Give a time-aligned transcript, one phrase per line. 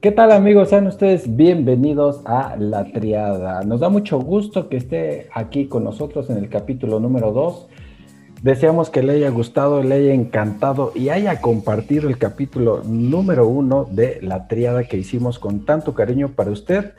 [0.00, 0.70] ¿Qué tal amigos?
[0.70, 3.60] Sean ustedes bienvenidos a La Triada.
[3.64, 7.68] Nos da mucho gusto que esté aquí con nosotros en el capítulo número 2.
[8.42, 13.88] Deseamos que le haya gustado, le haya encantado y haya compartido el capítulo número 1
[13.90, 16.94] de La Triada que hicimos con tanto cariño para usted.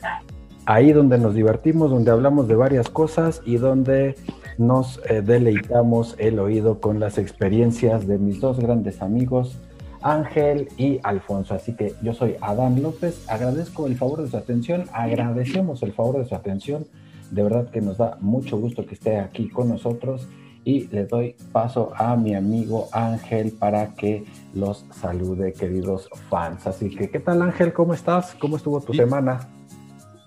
[0.68, 4.14] Ahí donde nos divertimos, donde hablamos de varias cosas y donde
[4.60, 9.58] nos eh, deleitamos el oído con las experiencias de mis dos grandes amigos,
[10.02, 11.54] Ángel y Alfonso.
[11.54, 16.20] Así que yo soy Adán López, agradezco el favor de su atención, agradecemos el favor
[16.20, 16.86] de su atención,
[17.30, 20.28] de verdad que nos da mucho gusto que esté aquí con nosotros
[20.64, 26.68] y le doy paso a mi amigo Ángel para que los salude, queridos fans.
[26.68, 27.74] Así que, ¿qué tal Ángel?
[27.74, 28.36] ¿Cómo estás?
[28.40, 29.48] ¿Cómo estuvo tu semana?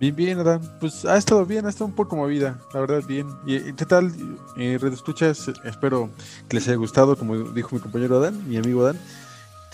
[0.01, 0.60] Bien, bien, Adán.
[0.80, 3.29] Pues ha estado bien, ha estado un poco movida, la verdad, bien.
[3.46, 4.12] ¿Y qué tal,
[4.59, 5.49] eh, Red Escuchas?
[5.65, 6.10] Espero
[6.49, 8.99] que les haya gustado, como dijo mi compañero Adán, mi amigo Adán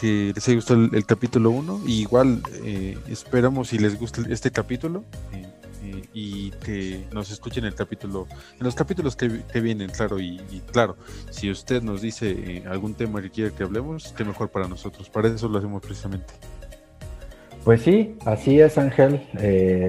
[0.01, 1.83] que les haya gustado el, capítulo 1.
[1.87, 5.47] igual eh, esperamos si les gusta este capítulo eh,
[5.85, 8.27] eh, y que nos escuchen el capítulo,
[8.59, 9.29] en los capítulos que,
[9.61, 10.19] vienen, claro.
[10.19, 10.39] Y,
[10.73, 10.97] claro,
[11.31, 15.11] si usted nos dice algún tema que quiere que hablemos, qué mejor para nosotros.
[15.11, 16.33] Para eso lo hacemos precisamente.
[17.65, 19.21] Pues sí, así es Ángel,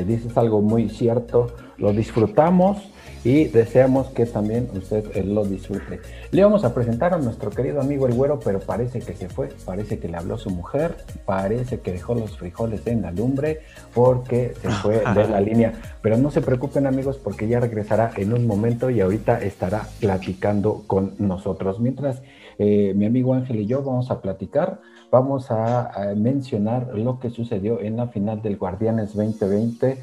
[0.05, 2.81] dices algo muy cierto, lo disfrutamos
[3.23, 5.99] y deseamos que también usted eh, lo disfrute.
[6.31, 9.49] Le vamos a presentar a nuestro querido amigo el güero, pero parece que se fue,
[9.65, 13.59] parece que le habló su mujer, parece que dejó los frijoles en la lumbre
[13.93, 15.73] porque se fue de la línea.
[16.01, 20.83] Pero no se preocupen amigos porque ya regresará en un momento y ahorita estará platicando
[20.87, 21.81] con nosotros.
[21.81, 22.21] Mientras
[22.59, 24.79] eh, mi amigo Ángel y yo vamos a platicar,
[25.11, 29.97] vamos a mencionar lo que sucedió en la final del Guardianes 2020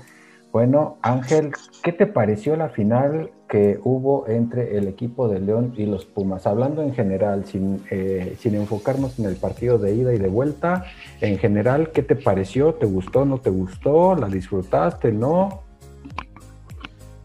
[0.52, 5.86] bueno, Ángel, ¿qué te pareció la final que hubo entre el equipo de León y
[5.86, 6.46] los Pumas?
[6.46, 10.84] Hablando en general, sin, eh, sin enfocarnos en el partido de ida y de vuelta,
[11.20, 12.74] en general, ¿qué te pareció?
[12.74, 14.14] ¿Te gustó, no te gustó?
[14.14, 15.62] ¿La disfrutaste, no?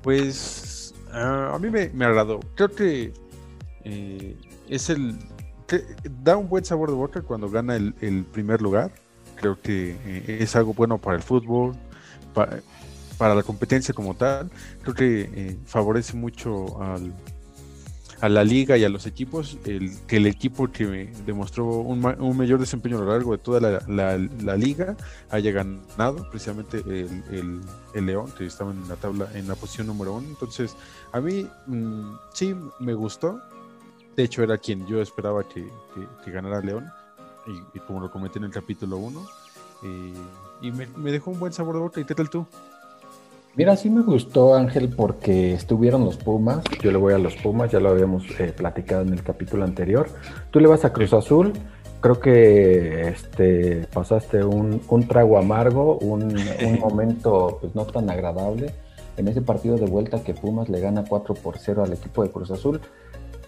[0.02, 2.40] Pues ah, a mí me, agradó.
[2.56, 3.14] Creo que
[3.84, 4.38] eh,
[4.70, 5.18] es el...
[6.24, 8.92] da un buen sabor de boca cuando gana el, primer lugar.
[9.36, 11.74] Creo que eh, es algo bueno para el fútbol
[12.34, 12.60] para
[13.20, 14.50] la competencia como tal,
[14.82, 17.14] creo que eh, favorece mucho al,
[18.24, 22.38] a la liga y a los equipos, el, que el equipo que demostró un, un,
[22.38, 24.96] mayor desempeño a lo largo de toda la, liga
[25.30, 27.62] haya ganado, precisamente el,
[27.94, 30.26] León, que estaba en la tabla, en la posición número uno.
[30.30, 30.74] Entonces,
[31.12, 33.42] a mí mm, sí me gustó.
[34.16, 35.68] De hecho, era quien yo esperaba que,
[36.24, 36.90] que, ganara León,
[37.74, 39.28] y, como lo comenté en el capítulo 1.
[39.84, 40.14] Eh,
[40.62, 42.00] y me, me, dejó un buen sabor de boca.
[42.00, 42.48] ¿Y qué tal tú?
[43.56, 47.72] Mira, sí me gustó Ángel porque estuvieron los Pumas, yo le voy a los Pumas,
[47.72, 50.08] ya lo habíamos eh, platicado en el capítulo anterior.
[50.50, 51.54] Tú le vas a Cruz Azul,
[52.02, 56.24] creo que este, pasaste un, trago amargo, un,
[56.66, 58.74] un, momento pues, no tan agradable
[59.18, 62.32] en ese partido de vuelta que Pumas le gana 4 por 0 al equipo de
[62.32, 62.82] Cruz Azul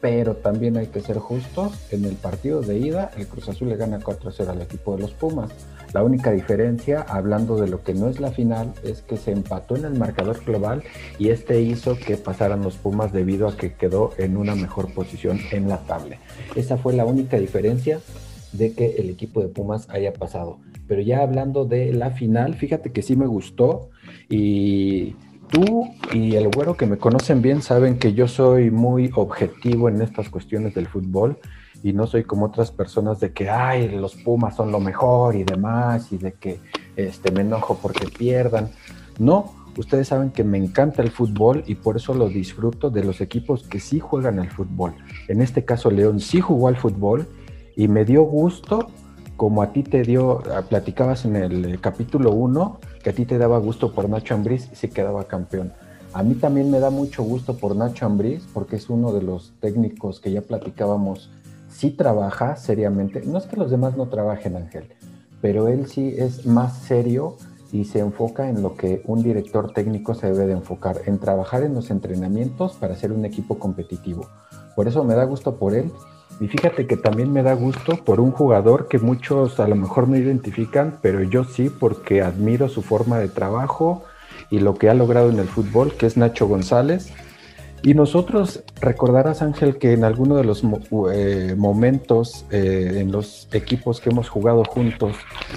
[0.05, 1.73] pero también hay que ser justos.
[1.91, 5.13] En el partido de ida, el Cruz Azul le gana 4-0 al equipo de los
[5.13, 5.49] Pumas.
[5.95, 9.77] La única diferencia, hablando de lo que no es la final, es que se empató
[9.77, 10.83] en el marcador global
[11.19, 15.39] y este hizo que pasaran los Pumas debido a que quedó en una mejor posición
[15.53, 16.17] en la tabla.
[16.53, 18.01] Esa fue la única diferencia
[18.51, 20.57] de que el equipo de Pumas haya pasado.
[20.85, 23.87] Pero ya hablando de la final, fíjate que sí me gustó
[24.27, 25.15] y
[25.47, 30.01] tú y el güero que me conocen bien saben que yo soy muy objetivo en
[30.01, 31.37] estas cuestiones del fútbol
[31.83, 35.43] y no soy como otras personas de que, ay, los Pumas son lo mejor y
[35.43, 36.59] demás y de que
[36.95, 38.71] este, me enojo porque pierdan.
[39.19, 43.21] No, ustedes saben que me encanta el fútbol y por eso lo disfruto de los
[43.21, 44.93] equipos que sí juegan al fútbol.
[45.27, 47.27] En este caso, León sí jugó al fútbol
[47.75, 48.87] y me dio gusto,
[49.37, 53.57] como a ti te dio, platicabas en el capítulo 1, que a ti te daba
[53.59, 55.73] gusto por Nacho Ambriz y se quedaba campeón.
[56.15, 59.51] A mí también me da mucho gusto por Nacho Ambriz porque es uno de los
[59.59, 61.29] técnicos que ya platicábamos,
[61.75, 63.21] sí trabaja seriamente.
[63.25, 64.89] No es que los demás no trabajen, Ángel,
[65.41, 67.37] pero él sí es más serio
[67.71, 71.63] y se enfoca en lo que un director técnico se debe de enfocar, en trabajar
[71.63, 74.27] en los entrenamientos para ser un equipo competitivo.
[74.75, 75.91] Por eso me da gusto por él
[76.39, 80.07] y fíjate que también me da gusto por un jugador que muchos a lo mejor
[80.07, 84.03] no identifican, pero yo sí porque admiro su forma de trabajo
[84.49, 87.11] y lo que ha logrado en el fútbol, que es Nacho González.
[87.85, 90.63] Y nosotros, recordarás Ángel que en alguno de los
[91.13, 95.15] eh, momentos eh, en los equipos que hemos jugado juntos,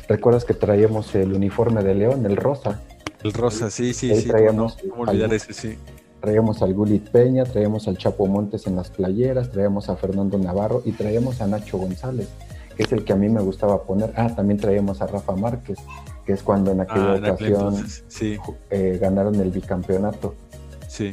[0.09, 2.83] recuerdas que traíamos el uniforme de León, el rosa.
[3.25, 4.29] El rosa, sí, sí, sí.
[4.29, 5.79] Traíamos olvidar ese, sí
[6.21, 10.83] Traíamos al Gulit Peña, traíamos al Chapo Montes en las playeras, traíamos a Fernando Navarro
[10.85, 12.29] y traíamos a Nacho González,
[12.77, 14.13] que es el que a mí me gustaba poner.
[14.17, 15.79] Ah, también traíamos a Rafa Márquez,
[16.27, 17.87] que es cuando en aquella ah, ocasión
[18.69, 20.35] eh, ganaron el bicampeonato.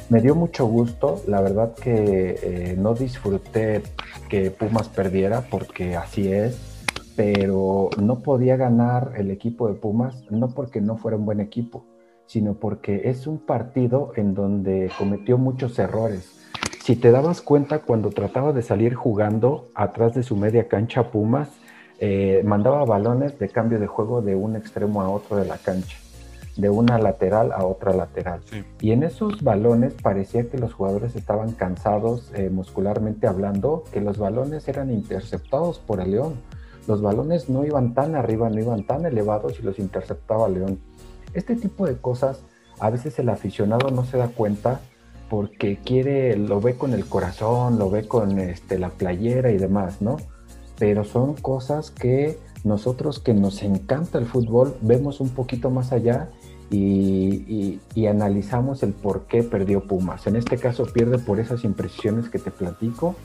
[0.10, 3.84] Me dio mucho gusto, la verdad que eh, no disfruté
[4.30, 6.58] que Pumas perdiera porque así es,
[7.16, 11.86] pero no podía ganar el equipo de Pumas, no porque no fuera un buen equipo,
[12.26, 16.32] sino porque es un partido en donde cometió muchos errores.
[16.84, 21.50] Si te dabas cuenta cuando trataba de salir jugando atrás de su media cancha Pumas,
[22.00, 25.98] eh, mandaba balones de cambio de juego de un extremo a otro de la cancha,
[26.58, 28.42] de una lateral a otra lateral.
[28.80, 34.18] Y en esos balones parecía que los jugadores estaban cansados eh, muscularmente hablando, que los
[34.18, 36.36] balones eran interceptados por el León.
[36.88, 40.80] Los balones no iban tan arriba, no iban tan elevados y los interceptaba León.
[41.34, 42.42] Este tipo de cosas
[42.80, 44.80] a veces el aficionado no se da cuenta
[45.30, 50.02] porque quiere, lo ve con el corazón, lo ve con este, la playera y demás,
[50.02, 50.18] ¿no?
[50.78, 56.30] Pero son cosas que nosotros que nos encanta el fútbol vemos un poquito más allá
[56.72, 60.28] y, analizamos el por qué perdió Pumas.
[60.28, 63.16] En este caso pierde por esas imprecisiones que te platico.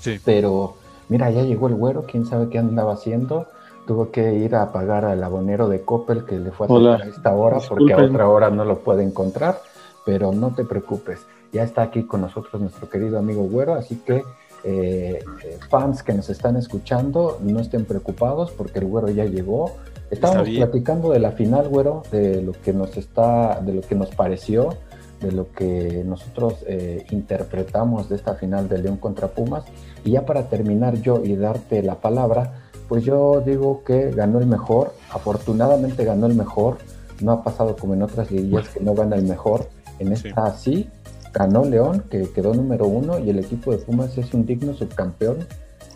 [0.00, 0.20] Sí.
[0.24, 0.76] Pero
[1.08, 3.46] mira, ya llegó el güero, quién sabe qué andaba haciendo
[3.86, 7.34] tuvo que ir a pagar al abonero de Coppel que le fue a a esta
[7.34, 9.60] hora porque a otra hora no lo puede encontrar,
[10.04, 14.24] pero no te preocupes, ya está aquí con nosotros nuestro querido amigo Güero, así que
[14.64, 15.22] eh,
[15.68, 19.72] fans que nos están escuchando, no estén preocupados porque el Güero ya llegó.
[20.10, 24.10] Estábamos platicando de la final, Güero, de lo que nos está, de lo que nos
[24.14, 24.76] pareció,
[25.20, 29.64] de lo que nosotros eh, interpretamos de esta final de León contra Pumas.
[30.04, 34.46] Y ya para terminar yo y darte la palabra, pues yo digo que ganó el
[34.46, 36.78] mejor, afortunadamente ganó el mejor,
[37.20, 39.68] no ha pasado como en otras liguillas que no gana el mejor,
[39.98, 40.88] en esta sí.
[41.34, 45.38] Ganó León, que quedó número uno, y el equipo de Pumas es un digno subcampeón,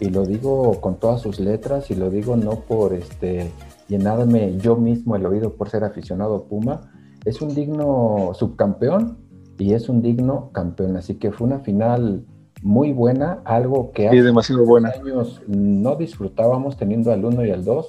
[0.01, 3.51] y lo digo con todas sus letras, y lo digo no por este
[3.89, 6.93] llenarme yo mismo el oído por ser aficionado a Puma,
[7.25, 9.19] es un digno subcampeón
[9.59, 12.25] y es un digno campeón, así que fue una final
[12.63, 14.91] muy buena, algo que hace demasiado buena.
[14.91, 17.89] años no disfrutábamos teniendo al 1 y al 2,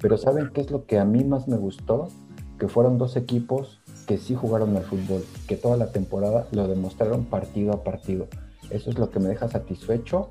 [0.00, 2.08] pero ¿saben qué es lo que a mí más me gustó?
[2.58, 3.77] Que fueron dos equipos
[4.08, 8.26] que sí jugaron al fútbol, que toda la temporada lo demostraron partido a partido.
[8.70, 10.30] Eso es lo que me deja satisfecho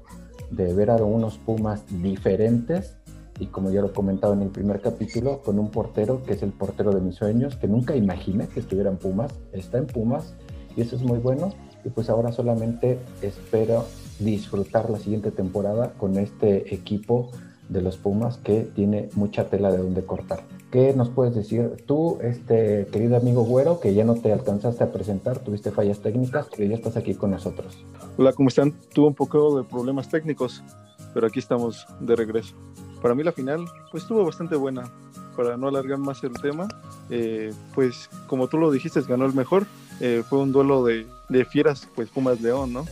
[0.50, 2.98] de ver a unos Pumas diferentes
[3.40, 6.54] y como ya lo comentaba en el primer capítulo, con un portero que es el
[6.54, 10.34] portero de mis sueños, que nunca imaginé que estuviera en Pumas, está en Pumas
[10.76, 11.54] y eso es muy bueno
[11.86, 13.86] y pues ahora solamente espero
[14.18, 17.30] disfrutar la siguiente temporada con este equipo
[17.70, 20.40] de los Pumas que tiene mucha tela de donde cortar.
[20.72, 24.92] ¿Qué nos puedes decir tú, este querido amigo Güero, que ya no te alcanzaste a
[24.92, 27.78] presentar, tuviste fallas técnicas, pero ya estás aquí con nosotros?
[28.18, 28.74] Hola, ¿cómo están?
[28.94, 30.62] Tuve un poco de problemas técnicos,
[31.14, 32.54] pero aquí estamos de regreso.
[33.02, 34.92] Para mí la final pues estuvo bastante buena.
[35.38, 36.68] Para no alargar más el tema,
[37.10, 39.68] eh, pues como tú lo dijiste, ganó el mejor.
[40.02, 42.86] Eh, fue un duelo de, de fieras, pues Pumas León, ¿no?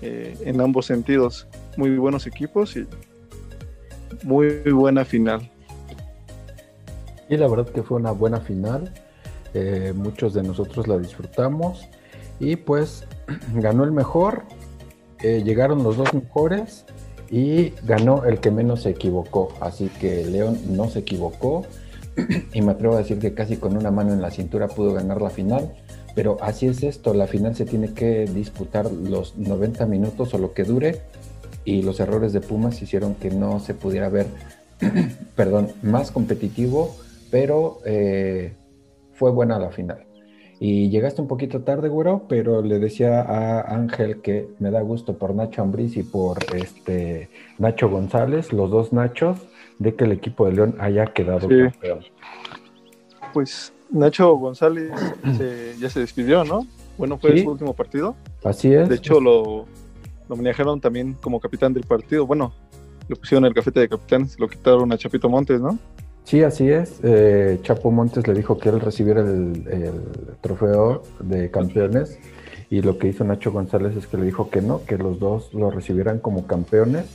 [0.00, 1.46] Eh, en ambos sentidos.
[1.76, 2.86] Muy buenos equipos y
[4.22, 5.50] muy buena final.
[7.28, 8.92] Y la verdad que fue una buena final.
[9.54, 11.88] Eh, muchos de nosotros la disfrutamos.
[12.38, 13.04] Y pues
[13.54, 14.44] ganó el mejor.
[15.22, 16.84] Eh, llegaron los dos mejores.
[17.30, 19.48] Y ganó el que menos se equivocó.
[19.60, 21.64] Así que León no se equivocó.
[22.52, 25.20] y me atrevo a decir que casi con una mano en la cintura pudo ganar
[25.20, 25.74] la final.
[26.14, 30.54] Pero así es esto, la final se tiene que disputar los 90 minutos o lo
[30.54, 31.02] que dure
[31.66, 34.28] y los errores de Pumas hicieron que no se pudiera ver,
[35.36, 36.96] perdón, más competitivo,
[37.36, 38.54] pero eh,
[39.12, 40.06] fue buena la final.
[40.58, 45.18] Y llegaste un poquito tarde, güero, pero le decía a Ángel que me da gusto
[45.18, 47.28] por Nacho Ambriz y por este
[47.58, 49.36] Nacho González, los dos Nachos,
[49.78, 52.06] de que el equipo de León haya quedado campeón.
[53.34, 54.90] Pues Nacho González
[55.78, 56.66] ya se despidió, ¿no?
[56.96, 58.16] Bueno, fue su último partido.
[58.44, 58.88] Así es.
[58.88, 59.66] De hecho, lo,
[60.26, 62.26] lo manejaron también como capitán del partido.
[62.26, 62.54] Bueno,
[63.08, 65.78] le pusieron el cafete de capitán, se lo quitaron a Chapito Montes, ¿no?
[66.26, 66.98] Sí, así es.
[67.04, 69.92] Eh, Chapo Montes le dijo que él recibiera el, el,
[70.40, 72.18] trofeo de campeones
[72.68, 75.54] y lo que hizo Nacho González es que le dijo que no, que los dos
[75.54, 77.06] lo recibieran como campeones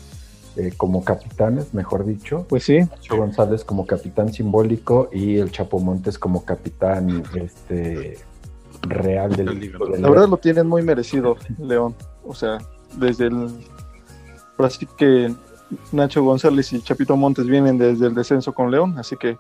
[0.58, 2.46] eh, como capitanes, mejor dicho.
[2.50, 2.80] Pues sí.
[2.80, 8.18] Nacho González como capitán simbólico y el Chapo Montes como capitán este,
[8.82, 9.86] real del equipo.
[9.88, 11.96] La verdad lo tienen muy merecido, León.
[12.26, 12.58] O sea,
[12.98, 13.48] desde el.
[14.58, 15.34] Así que
[15.92, 19.38] Nacho González y Chapito Montes vienen desde el descenso con León, así que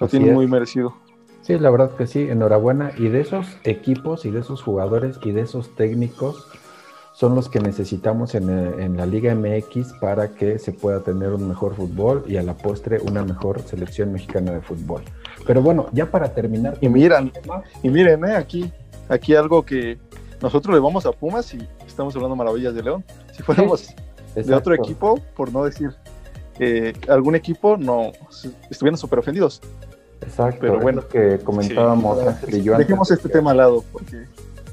[0.00, 0.94] lo tienen muy merecido.
[1.42, 2.92] Sí, la verdad que sí, enhorabuena.
[2.98, 6.46] Y de esos equipos y de esos jugadores y de esos técnicos
[7.14, 11.48] son los que necesitamos en, en, la Liga MX para que se pueda tener un
[11.48, 15.02] mejor fútbol y a la postre una mejor selección mexicana de fútbol.
[15.44, 16.78] Pero bueno, ya para terminar.
[16.80, 17.32] Y miren,
[17.82, 18.70] y miren, eh, aquí,
[19.08, 19.98] aquí algo que
[20.40, 23.04] nosotros le vamos a Pumas y estamos hablando maravillas de León.
[23.32, 23.94] Si fuéramos
[24.46, 25.90] de otro equipo, por no decir
[26.58, 28.12] eh, algún equipo, no
[28.70, 29.60] estuvieran súper ofendidos.
[30.20, 32.18] Exacto, pero bueno, que comentábamos
[32.50, 34.24] Dejemos este tema al lado, porque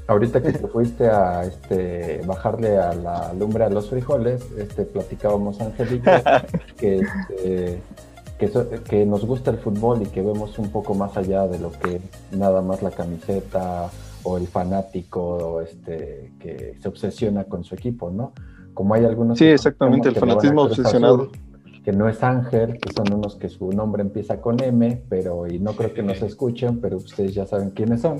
[0.08, 5.60] ahorita que te fuiste a este, bajarle a la lumbre a los frijoles, este, platicábamos,
[5.60, 6.44] Angélica,
[6.76, 7.80] que, este,
[8.38, 11.70] que, que, nos gusta el fútbol y que vemos un poco más allá de lo
[11.70, 12.00] que
[12.32, 13.88] nada más la camiseta
[14.24, 18.32] o el fanático este, que se obsesiona con su equipo, ¿no?
[18.76, 19.38] Como hay algunos...
[19.38, 21.30] Sí, exactamente, el fanatismo obsesionado.
[21.82, 25.58] que no es Ángel, que son unos que su nombre empieza con M, pero y
[25.58, 28.18] no creo que nos escuchen, pero ustedes ya saben quiénes son.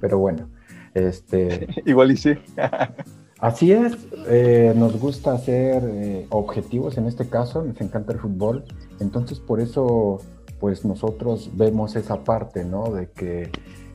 [0.00, 0.48] Pero bueno,
[0.94, 1.68] este...
[1.84, 2.30] Igual y sí.
[3.38, 3.98] así es,
[4.28, 8.64] eh, nos gusta hacer eh, objetivos en este caso, nos encanta el fútbol,
[9.00, 10.22] entonces por eso
[10.58, 12.90] pues nosotros vemos esa parte, ¿no?
[12.92, 13.50] De que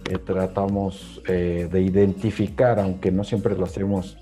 [0.09, 4.17] eh, tratamos eh, de identificar, aunque no siempre lo hacemos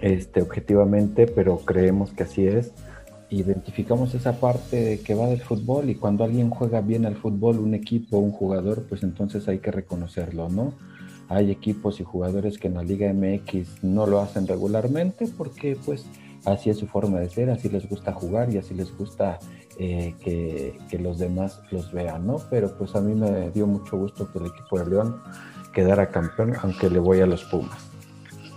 [0.00, 2.72] este, objetivamente, pero creemos que así es.
[3.30, 7.74] Identificamos esa parte que va del fútbol y cuando alguien juega bien al fútbol, un
[7.74, 10.72] equipo, un jugador, pues entonces hay que reconocerlo, ¿no?
[11.28, 16.06] Hay equipos y jugadores que en la Liga MX no lo hacen regularmente porque pues
[16.46, 19.38] así es su forma de ser, así les gusta jugar y así les gusta
[19.78, 22.40] eh, que, los demás los vean, ¿no?
[22.50, 25.20] Pero pues a mí me dio mucho gusto que el equipo de León
[25.72, 27.97] quedara campeón, aunque le voy a los Pumas.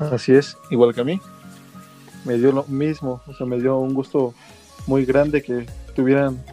[0.09, 1.19] Así es, igual que a mí.
[2.25, 4.33] Me dio lo mismo, o sea, me dio un gusto
[4.87, 5.65] muy grande que
[5.95, 6.43] tuvieran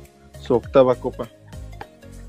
[0.40, 1.28] su octava copa.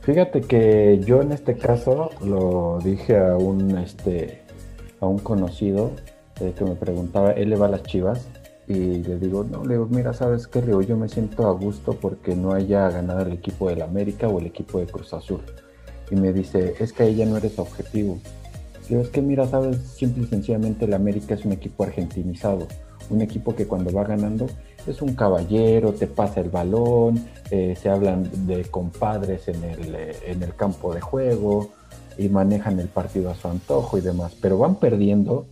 [0.02, 4.42] Fíjate que yo en este caso lo dije a un este
[5.02, 5.92] a un conocido
[6.40, 8.28] eh, que me preguntaba, él le va a las Chivas
[8.68, 10.62] y le digo, no, le digo, mira, ¿sabes qué?
[10.62, 14.28] Le digo, yo me siento a gusto porque no haya ganado el equipo del América
[14.28, 15.42] o el equipo de Cruz Azul.
[16.12, 18.20] Y me dice, es que ahí ya no eres objetivo.
[18.90, 22.68] Digo, es que mira, sabes, simple y sencillamente el América es un equipo argentinizado,
[23.12, 24.48] un equipo que cuando va ganando
[24.88, 30.16] es un caballero, te pasa el balón, eh, se hablan de compadres en el, eh,
[30.26, 31.70] en el campo de juego
[32.18, 35.46] y manejan el partido a su antojo y demás, pero van perdiendo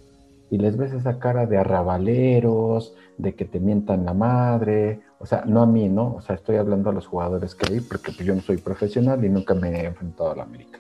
[0.50, 5.44] y les ves esa cara de arrabaleros, de que te mientan la madre, o sea,
[5.46, 6.16] no a mí, ¿no?
[6.16, 9.24] O sea, estoy hablando a los jugadores que hay, porque pues, yo no soy profesional
[9.26, 10.80] y nunca me he enfrentado a la América.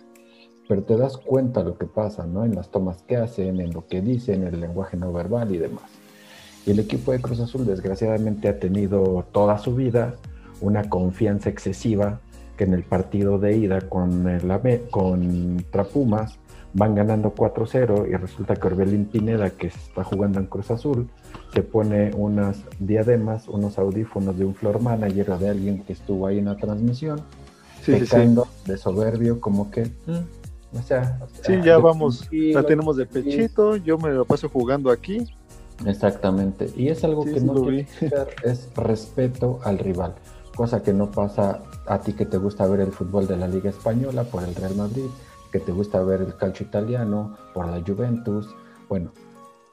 [0.68, 2.44] Pero te das cuenta lo que pasa, ¿no?
[2.44, 5.58] En las tomas que hacen, en lo que dicen, en el lenguaje no verbal y
[5.58, 5.86] demás.
[6.66, 10.16] Y el equipo de Cruz Azul desgraciadamente ha tenido toda su vida
[10.60, 12.20] una confianza excesiva
[12.58, 14.42] que en el partido de ida con el,
[14.90, 16.40] contra Pumas
[16.74, 21.10] van ganando 4-0 y resulta que Orbelín Pineda, que está jugando en Cruz Azul,
[21.54, 26.40] se pone unas diademas, unos audífonos de un floor manager de alguien que estuvo ahí
[26.40, 27.22] en la transmisión,
[27.82, 29.90] sí, de soberbio, como que,
[30.80, 35.26] o, sea, Sí, ya vamos, la tenemos de pechito, yo me lo paso jugando aquí.
[35.86, 37.88] Exactamente, y es algo que no tiene
[38.44, 40.16] es respeto al rival,
[40.56, 43.70] cosa que no pasa a ti que te gusta ver el fútbol de la Liga
[43.70, 45.06] Española por el Real Madrid,
[45.52, 48.50] que te gusta ver el calcio italiano, por la Juventus.
[48.90, 49.12] Bueno,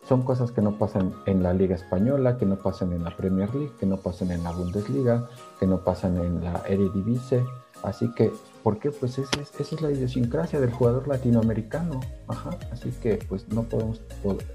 [0.08, 3.52] son cosas que no pasan en la Liga Española, que no pasan en la Premier
[3.54, 7.42] League, que no pasan en la Bundesliga, que no pasan en la Eredivisie.
[7.82, 8.30] Así que,
[8.64, 8.90] ¿por qué?
[8.90, 12.00] Pues esa es, esa es la idiosincrasia del jugador latinoamericano.
[12.26, 12.58] Ajá.
[12.72, 14.00] Así que, pues no podemos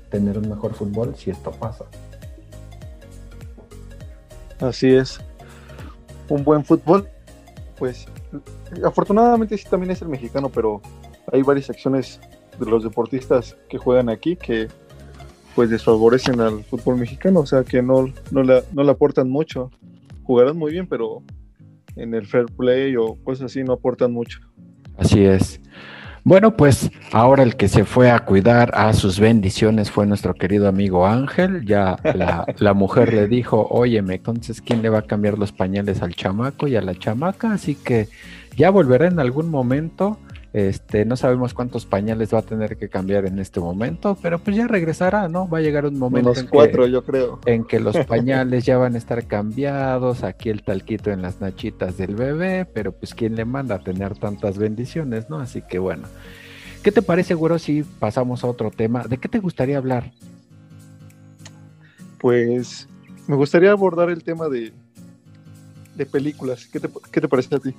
[0.09, 1.85] tener un mejor fútbol si esto pasa.
[4.59, 5.19] Así es.
[6.27, 7.07] Un buen fútbol,
[7.77, 8.07] pues
[8.83, 10.81] afortunadamente sí también es el mexicano, pero
[11.31, 12.19] hay varias acciones
[12.59, 14.67] de los deportistas que juegan aquí que
[15.55, 19.71] pues desfavorecen al fútbol mexicano, o sea que no, no, le aportan mucho.
[20.23, 21.23] Jugarán muy bien, pero
[21.99, 24.39] en el fair play o cosas así no aportan mucho.
[24.97, 25.61] Así es.
[26.23, 30.67] Bueno, pues ahora el que se fue a cuidar a sus bendiciones fue nuestro querido
[30.67, 31.65] amigo Ángel.
[31.65, 36.01] Ya la, la, mujer le dijo, óyeme, entonces, ¿quién le va a cambiar los pañales
[36.01, 37.53] al chamaco y a la chamaca?
[37.53, 38.09] Así que
[38.57, 40.19] ya volverá en algún momento
[40.51, 44.55] este, no sabemos cuántos pañales va a tener que cambiar en este momento, pero pues
[44.55, 45.47] ya regresará, ¿no?
[45.47, 47.39] Va a llegar un momento en cuatro, que, yo creo.
[47.45, 51.97] En que los pañales ya van a estar cambiados, aquí el talquito en las nachitas
[51.97, 55.39] del bebé, pero pues quién le manda a tener tantas bendiciones, ¿no?
[55.39, 56.07] Así que bueno.
[56.81, 59.03] ¿Qué te parece, güero, si pasamos a otro tema?
[59.03, 60.11] ¿De qué te gustaría hablar?
[62.19, 62.87] Pues
[63.27, 64.73] me gustaría abordar el tema de,
[65.95, 66.65] de películas.
[66.65, 67.75] ¿Qué te, ¿Qué te parece a ti?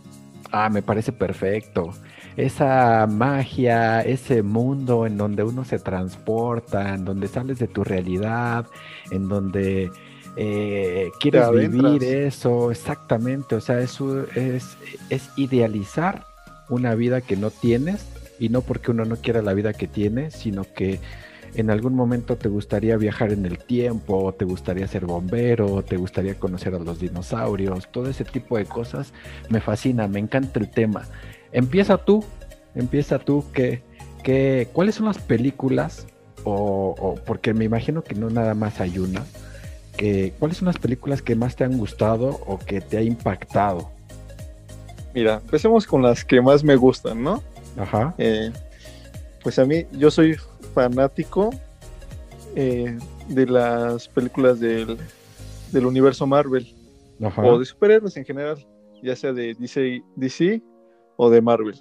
[0.52, 1.92] Ah, me parece perfecto.
[2.36, 8.66] Esa magia, ese mundo en donde uno se transporta, en donde sales de tu realidad,
[9.10, 9.90] en donde
[10.36, 13.56] eh, quieres vivir eso, exactamente.
[13.56, 14.76] O sea, eso es,
[15.08, 16.24] es idealizar
[16.68, 18.06] una vida que no tienes
[18.38, 20.98] y no porque uno no quiera la vida que tiene, sino que
[21.54, 26.38] en algún momento te gustaría viajar en el tiempo, te gustaría ser bombero, te gustaría
[26.38, 29.12] conocer a los dinosaurios, todo ese tipo de cosas
[29.48, 31.02] me fascina, me encanta el tema.
[31.52, 32.24] Empieza tú,
[32.74, 33.82] empieza tú, que,
[34.22, 36.06] que, ¿cuáles son las películas?
[36.44, 39.24] O, porque me imagino que no nada más hay una.
[39.96, 43.90] Que, ¿Cuáles son las películas que más te han gustado o que te ha impactado?
[45.14, 47.42] Mira, empecemos con las que más me gustan, ¿no?
[47.76, 48.14] Ajá.
[48.16, 48.50] Eh,
[49.42, 50.36] pues a mí, yo soy
[50.80, 51.50] fanático
[52.56, 52.96] eh,
[53.28, 54.96] de las películas del,
[55.72, 56.66] del universo Marvel
[57.36, 58.56] o de superhéroes en general,
[59.02, 60.62] ya sea de DC, DC
[61.16, 61.78] o de Marvel.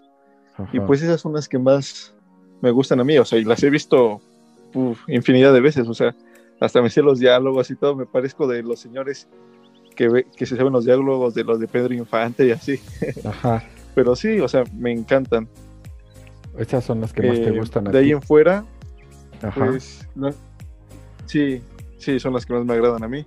[0.74, 2.14] Y pues esas son las que más
[2.62, 4.20] me gustan a mí, o sea, y las he visto
[5.08, 6.14] infinidad de veces, o sea,
[6.60, 9.30] hasta me sé los diálogos y todo, me parezco de los señores
[9.96, 12.82] que, que se saben los diálogos de los de Pedro Infante y así.
[13.24, 13.64] Ajá.
[13.96, 15.48] Pero sí, o sea, me encantan.
[16.58, 17.86] Esas son las que más te eh, gustan.
[17.86, 18.66] de ahí en fuera,
[19.56, 20.08] pues,
[21.26, 21.62] sí,
[21.98, 23.26] sí, son las que más me agradan a mí.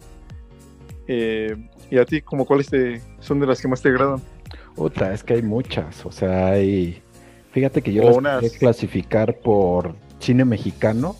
[1.07, 1.57] Eh,
[1.90, 4.21] ¿Y a ti, como cuáles te, son de las que más te agradan?
[4.76, 7.02] Otra, es que hay muchas, o sea, hay...
[7.52, 11.16] Fíjate que yo las podría clasificar por cine mexicano,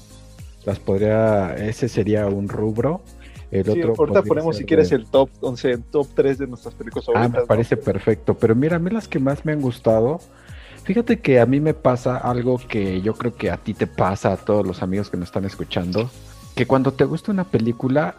[0.65, 3.03] las podría, ese sería un rubro.
[3.51, 7.07] El otro ahorita ponemos si quieres el top 11, el top 3 de nuestras películas
[7.15, 10.21] Ah, me parece perfecto, pero mira, a mí las que más me han gustado,
[10.85, 14.33] Fíjate que a mí me pasa algo que yo creo que a ti te pasa,
[14.33, 16.11] a todos los amigos que nos están escuchando,
[16.57, 18.17] que cuando te gusta una película,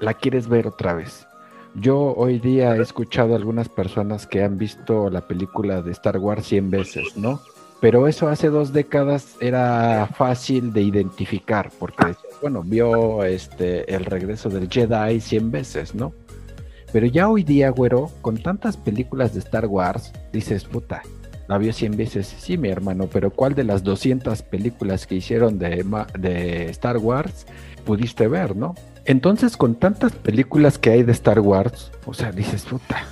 [0.00, 1.26] la quieres ver otra vez.
[1.74, 6.18] Yo hoy día he escuchado a algunas personas que han visto la película de Star
[6.18, 7.40] Wars 100 veces, ¿no?
[7.80, 14.48] Pero eso hace dos décadas era fácil de identificar, porque, bueno, vio este, el regreso
[14.48, 16.12] del Jedi 100 veces, ¿no?
[16.92, 21.02] Pero ya hoy día, güero, con tantas películas de Star Wars, dices, puta,
[21.48, 22.34] la vio 100 veces.
[22.38, 25.84] Sí, mi hermano, pero ¿cuál de las 200 películas que hicieron de,
[26.18, 27.46] de Star Wars
[27.84, 28.74] pudiste ver, no?
[29.04, 33.04] Entonces, con tantas películas que hay de Star Wars, o sea, dices, puta,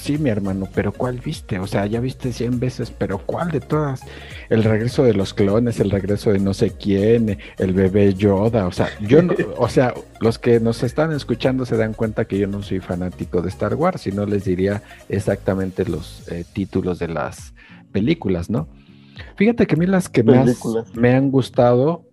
[0.00, 1.60] sí, mi hermano, pero ¿cuál viste?
[1.60, 4.00] O sea, ya viste 100 veces, pero ¿cuál de todas?
[4.48, 8.72] El regreso de los clones, el regreso de no sé quién, el bebé Yoda, o
[8.72, 12.48] sea, yo no, o sea, los que nos están escuchando se dan cuenta que yo
[12.48, 17.08] no soy fanático de Star Wars y no les diría exactamente los eh, títulos de
[17.08, 17.54] las
[17.92, 18.68] películas, ¿no?
[19.36, 20.60] Fíjate que a mí las que más
[20.94, 22.08] me han gustado,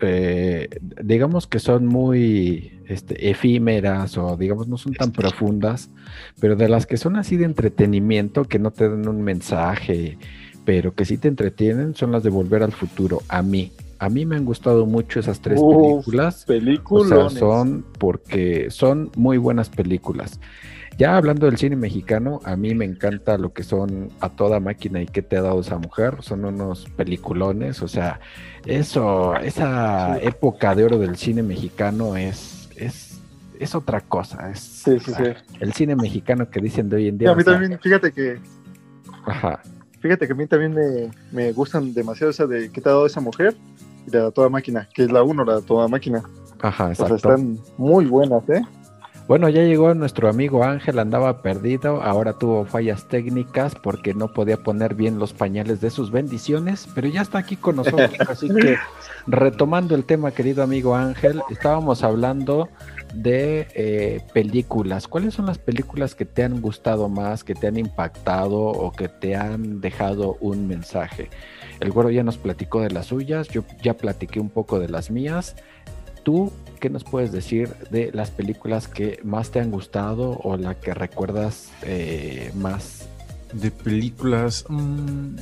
[0.00, 0.68] eh,
[1.02, 5.90] digamos que son muy este, efímeras o digamos no son tan profundas,
[6.40, 10.18] pero de las que son así de entretenimiento, que no te dan un mensaje,
[10.64, 13.72] pero que sí te entretienen, son las de Volver al Futuro, a mí.
[14.00, 16.44] A mí me han gustado mucho esas tres películas.
[16.44, 17.10] Películas.
[17.10, 20.38] O sea, son porque son muy buenas películas.
[20.98, 25.00] Ya hablando del cine mexicano, a mí me encanta lo que son A Toda Máquina
[25.00, 26.16] y qué te ha dado esa mujer.
[26.22, 28.18] Son unos peliculones, o sea,
[28.66, 33.20] eso, esa época de oro del cine mexicano es, es,
[33.60, 34.50] es otra cosa.
[34.50, 35.22] Es, sí, sí, sí.
[35.60, 37.30] El cine mexicano que dicen de hoy en día.
[37.30, 38.40] a mí también, fíjate que.
[39.24, 39.62] Ajá.
[40.00, 43.06] Fíjate que a mí también me, me gustan demasiado esa de qué te ha dado
[43.06, 43.56] esa mujer
[44.04, 46.24] y de A Toda Máquina, que es la uno, la de Toda Máquina.
[46.60, 47.14] Ajá, exacto.
[47.14, 48.62] O sea, están muy buenas, ¿eh?
[49.28, 54.56] Bueno, ya llegó nuestro amigo Ángel, andaba perdido, ahora tuvo fallas técnicas porque no podía
[54.56, 58.78] poner bien los pañales de sus bendiciones, pero ya está aquí con nosotros, así que
[59.26, 62.70] retomando el tema, querido amigo Ángel, estábamos hablando
[63.12, 65.06] de eh, películas.
[65.06, 69.08] ¿Cuáles son las películas que te han gustado más, que te han impactado o que
[69.08, 71.28] te han dejado un mensaje?
[71.80, 75.10] El güero ya nos platicó de las suyas, yo ya platiqué un poco de las
[75.10, 75.54] mías.
[76.28, 80.78] ¿Tú qué nos puedes decir de las películas que más te han gustado o la
[80.78, 83.08] que recuerdas eh, más?
[83.54, 84.66] De películas.
[84.68, 85.36] Mm,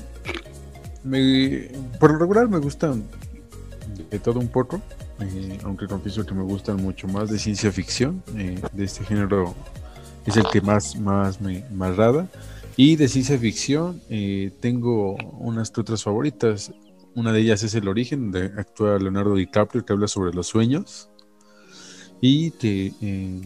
[1.98, 3.02] por lo regular me gustan
[4.12, 4.80] de todo un poco,
[5.18, 8.22] eh, aunque confieso que me gustan mucho más de ciencia ficción.
[8.36, 9.56] Eh, de este género
[10.24, 12.28] es el que más, más me, me.
[12.76, 14.00] Y de ciencia ficción
[14.60, 16.70] tengo unas otras favoritas.
[17.16, 21.08] Una de ellas es El origen, donde actúa Leonardo DiCaprio, que habla sobre los sueños.
[22.20, 23.40] Y que, eh,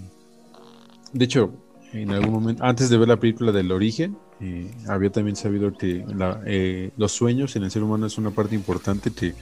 [1.12, 1.52] de hecho,
[1.92, 6.04] en algún momento, antes de ver la película del origen, eh, había también sabido que
[6.46, 9.35] eh, los sueños en el ser humano es una parte importante que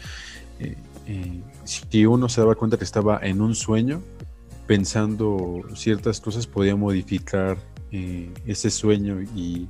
[1.65, 4.03] si uno se daba cuenta que estaba en un sueño,
[4.67, 7.57] pensando ciertas cosas, podía modificar
[7.91, 9.69] ese sueño y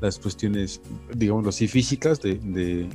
[0.00, 0.80] las cuestiones,
[1.14, 2.88] digamos así, físicas de,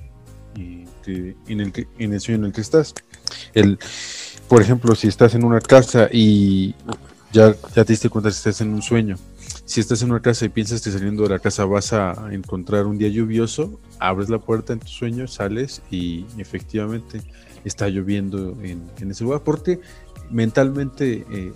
[0.56, 2.94] en, el, en el sueño en el que estás.
[3.54, 3.80] El,
[4.48, 6.76] por ejemplo, si estás en una casa y
[7.32, 9.18] ya, ya te diste cuenta que estás en un sueño,
[9.66, 12.86] si estás en una casa y piensas que saliendo de la casa vas a encontrar
[12.86, 17.22] un día lluvioso, abres la puerta en tu sueño, sales y efectivamente
[17.64, 19.80] está lloviendo en, ese lugar, porque
[20.30, 21.54] mentalmente, eh,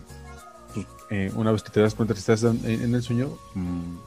[0.74, 4.07] pues, eh, una vez que te das cuenta que estás en, el sueño, mm,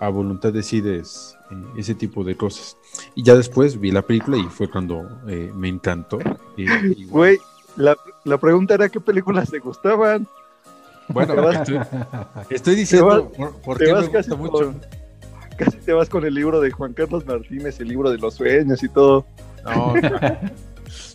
[0.00, 2.76] a voluntad decides eh, ese tipo de cosas.
[3.14, 6.18] Y ya después vi la película y fue cuando me encantó.
[7.08, 7.38] Güey,
[7.76, 10.26] la, la pregunta era qué películas te gustaban.
[11.08, 11.34] Bueno,
[12.50, 13.32] estoy, diciendo
[13.64, 14.74] por, qué me gusta mucho.
[15.56, 18.82] casi te vas con el libro de Juan Carlos Martínez, el libro de los sueños
[18.82, 19.24] y todo.
[19.64, 19.94] No,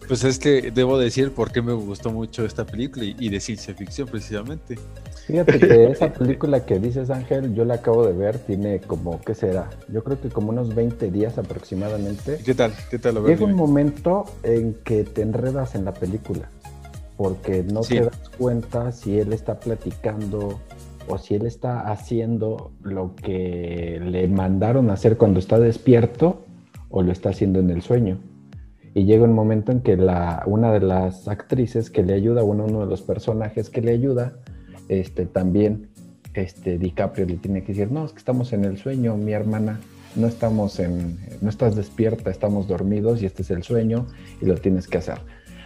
[0.08, 3.74] pues es que debo decir por qué me gustó mucho esta película y, de ciencia
[3.74, 4.78] ficción precisamente.
[5.28, 9.36] Fíjate que esa película que dices Ángel, yo la acabo de ver, tiene como, ¿qué
[9.36, 9.70] será?
[9.90, 12.40] Yo creo que como unos 20 días aproximadamente.
[12.44, 12.74] ¿Qué tal?
[12.90, 13.24] ¿Qué tal?
[13.26, 16.50] Llega un momento en que te enredas en la película
[17.18, 20.60] porque no te das cuenta si él está platicando
[21.08, 26.44] o si él está haciendo lo que le mandaron a hacer cuando está despierto
[26.90, 28.20] o lo está haciendo en el sueño.
[28.96, 32.66] Y llega un momento en que la, una de las actrices que le ayuda, uno,
[32.66, 34.34] uno de los personajes que le ayuda,
[34.88, 35.90] este, también
[36.34, 39.80] este, DiCaprio le tiene que decir, no, es que estamos en el sueño, mi hermana,
[40.16, 44.06] no estamos en, no estás despierta, estamos dormidos y este es el sueño
[44.42, 45.18] y lo tienes que hacer.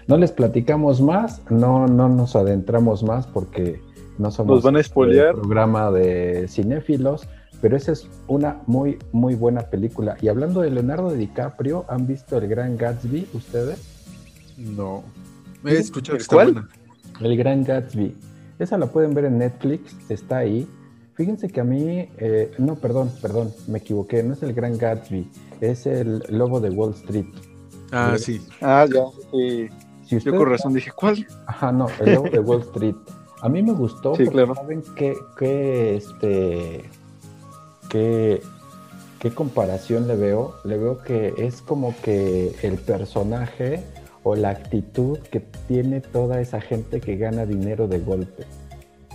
[0.08, 3.82] No les platicamos más, no, no nos adentramos más porque
[4.18, 7.28] no somos un programa de cinéfilos,
[7.62, 10.18] pero esa es una muy, muy buena película.
[10.22, 13.80] Y hablando de Leonardo DiCaprio, ¿han visto El Gran Gatsby ustedes?
[14.58, 15.04] No.
[15.66, 16.70] He escuchado que está buena.
[17.20, 18.16] El Gran Gatsby.
[18.60, 20.68] Esa la pueden ver en Netflix, está ahí.
[21.16, 25.30] Fíjense que a mí, eh, no, perdón, perdón, me equivoqué, no es el Gran Gatsby,
[25.62, 27.26] es el Lobo de Wall Street.
[27.92, 28.42] Ah, sí.
[28.62, 29.70] Ah, ya, sí.
[30.08, 31.26] Si Yo con razón dije, ¿cuál?
[31.48, 32.96] Ajá, no, el lobo de Wall Street.
[33.42, 36.90] A mí me gustó sí, porque saben qué, este,
[37.90, 38.42] qué,
[39.20, 40.56] qué comparación le veo.
[40.64, 43.84] Le veo que es como que el personaje
[44.24, 48.44] o la actitud que tiene toda esa gente que gana dinero de golpe.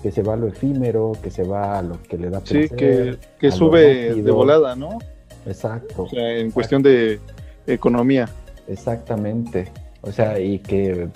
[0.02, 2.68] Que se va a lo efímero, que se va a lo que le da placer.
[2.68, 4.98] Sí, que, que sube de volada, ¿no?
[5.46, 6.04] Exacto.
[6.04, 7.20] O sea, en cuestión de
[7.66, 8.28] economía.
[8.66, 9.70] Exactamente.
[10.00, 11.08] O sea, y que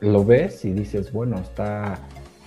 [0.00, 1.98] lo ves y dices, bueno, está,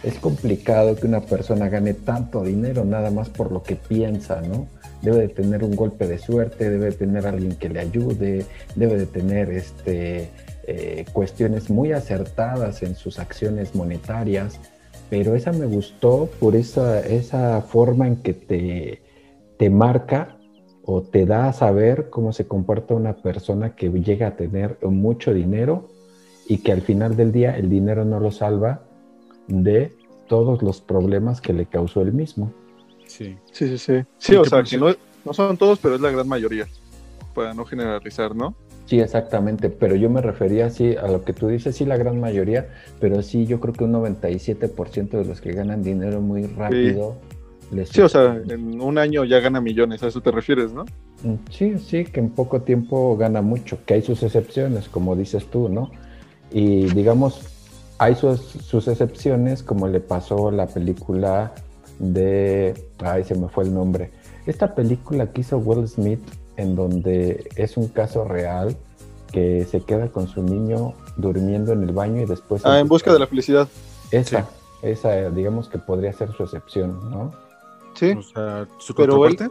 [0.04, 4.68] es complicado que una persona gane tanto dinero nada más por lo que piensa, ¿no?
[5.02, 8.98] Debe de tener un golpe de suerte, debe de tener alguien que le ayude, debe
[8.98, 10.30] de tener este,
[10.68, 14.60] eh, cuestiones muy acertadas en sus acciones monetarias,
[15.10, 19.02] pero esa me gustó por esa, esa forma en que te,
[19.58, 20.38] te marca
[20.86, 25.34] o te da a saber cómo se comporta una persona que llega a tener mucho
[25.34, 25.90] dinero
[26.48, 28.88] y que al final del día el dinero no lo salva
[29.50, 29.92] de
[30.28, 32.54] todos los problemas que le causó él mismo.
[33.08, 33.78] Sí, sí, sí.
[33.78, 36.68] Sí, sí o sea, que no, no son todos, pero es la gran mayoría,
[37.34, 38.56] para no generalizar, ¿no?
[38.86, 42.20] Sí, exactamente, pero yo me refería así a lo que tú dices, sí, la gran
[42.20, 47.18] mayoría, pero sí, yo creo que un 97% de los que ganan dinero muy rápido
[47.86, 50.86] Sí, o sea, en un año ya gana millones, a eso te refieres, ¿no?
[51.24, 55.46] Mm, sí, sí, que en poco tiempo gana mucho, que hay sus excepciones, como dices
[55.46, 55.92] tú, ¿no?
[56.52, 57.42] Y digamos,
[58.00, 61.54] hay sus, sus excepciones, como le pasó la película
[62.00, 64.12] de, ay, se me fue el nombre,
[64.46, 66.22] esta película que hizo Will Smith,
[66.56, 68.76] en donde es un caso real,
[69.32, 72.66] que se queda con su niño durmiendo en el baño y después...
[72.66, 73.68] Ah, en busca de la felicidad.
[74.12, 74.50] Esa,
[74.82, 77.32] esa, digamos que podría ser su excepción, ¿no?
[77.94, 78.12] Sí.
[78.12, 79.50] O sea, su contraparte.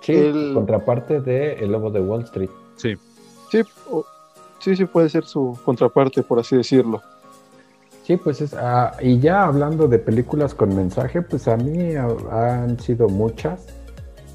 [0.00, 2.50] sí, contraparte de El Lobo de Wall Street.
[2.76, 2.96] Sí.
[3.50, 3.62] Sí,
[4.60, 7.02] sí, sí puede ser su contraparte, por así decirlo.
[8.10, 12.76] Sí, pues es, ah, y ya hablando de películas con mensaje, pues a mí han
[12.80, 13.66] sido muchas.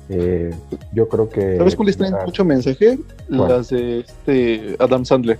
[0.08, 0.56] Eh,
[0.94, 1.58] yo creo que.
[1.58, 2.98] ¿Sabes cuáles traen mucho mensaje?
[3.28, 5.40] Las de este Adam Sandler.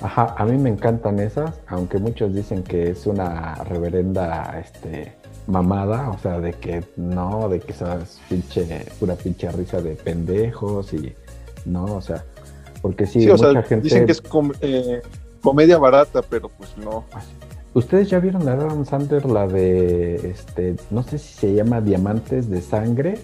[0.00, 5.12] Ajá, a mí me encantan esas, aunque muchos dicen que es una reverenda este,
[5.46, 10.94] mamada, o sea, de que no, de que esas pinche, pura pinche risa de pendejos
[10.94, 11.12] y
[11.66, 12.24] no, o sea,
[12.80, 13.84] porque sí, mucha gente...
[13.84, 14.22] Dicen que es
[14.62, 15.02] eh,
[15.40, 17.04] comedia barata, pero pues no.
[17.74, 21.80] ¿Ustedes ya vieron la de Adam Sandler, la de, este, no sé si se llama
[21.80, 23.18] Diamantes de Sangre?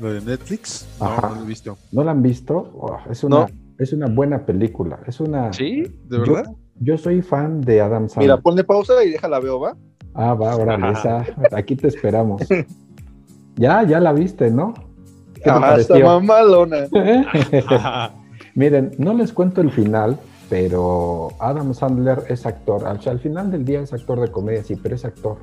[0.00, 0.86] ¿La de Netflix?
[1.00, 1.78] No, no la he visto.
[1.92, 2.56] ¿No la han visto?
[2.74, 3.46] Oh, es una...
[3.78, 5.00] Es una buena película.
[5.06, 5.52] Es una.
[5.52, 5.82] ¿Sí?
[6.04, 6.44] ¿De verdad?
[6.78, 8.30] Yo, soy fan de Adam Sandler.
[8.30, 9.76] Mira, ponle pausa y déjala veo, ¿va?
[10.14, 12.42] Ah, va, ahora, esa, aquí te esperamos.
[13.56, 14.74] ya, ya la viste, ¿no?
[15.34, 16.06] ¿Qué te está pareció?
[16.06, 16.86] mamalona.
[18.54, 22.86] Miren, no les cuento el final, pero Adam Sandler es actor.
[22.86, 25.38] Al final del día es actor de comedia, sí, pero es actor.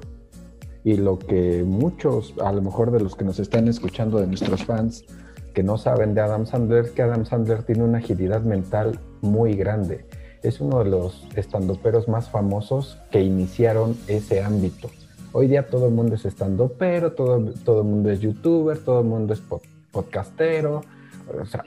[0.83, 4.65] Y lo que muchos, a lo mejor de los que nos están escuchando, de nuestros
[4.65, 5.05] fans,
[5.53, 9.53] que no saben de Adam Sandler, es que Adam Sandler tiene una agilidad mental muy
[9.53, 10.05] grande.
[10.43, 14.89] Es uno de los estandoperos más famosos que iniciaron ese ámbito.
[15.33, 19.07] Hoy día todo el mundo es estandopero, todo, todo el mundo es youtuber, todo el
[19.07, 19.61] mundo es pod-
[19.91, 20.83] podcastero,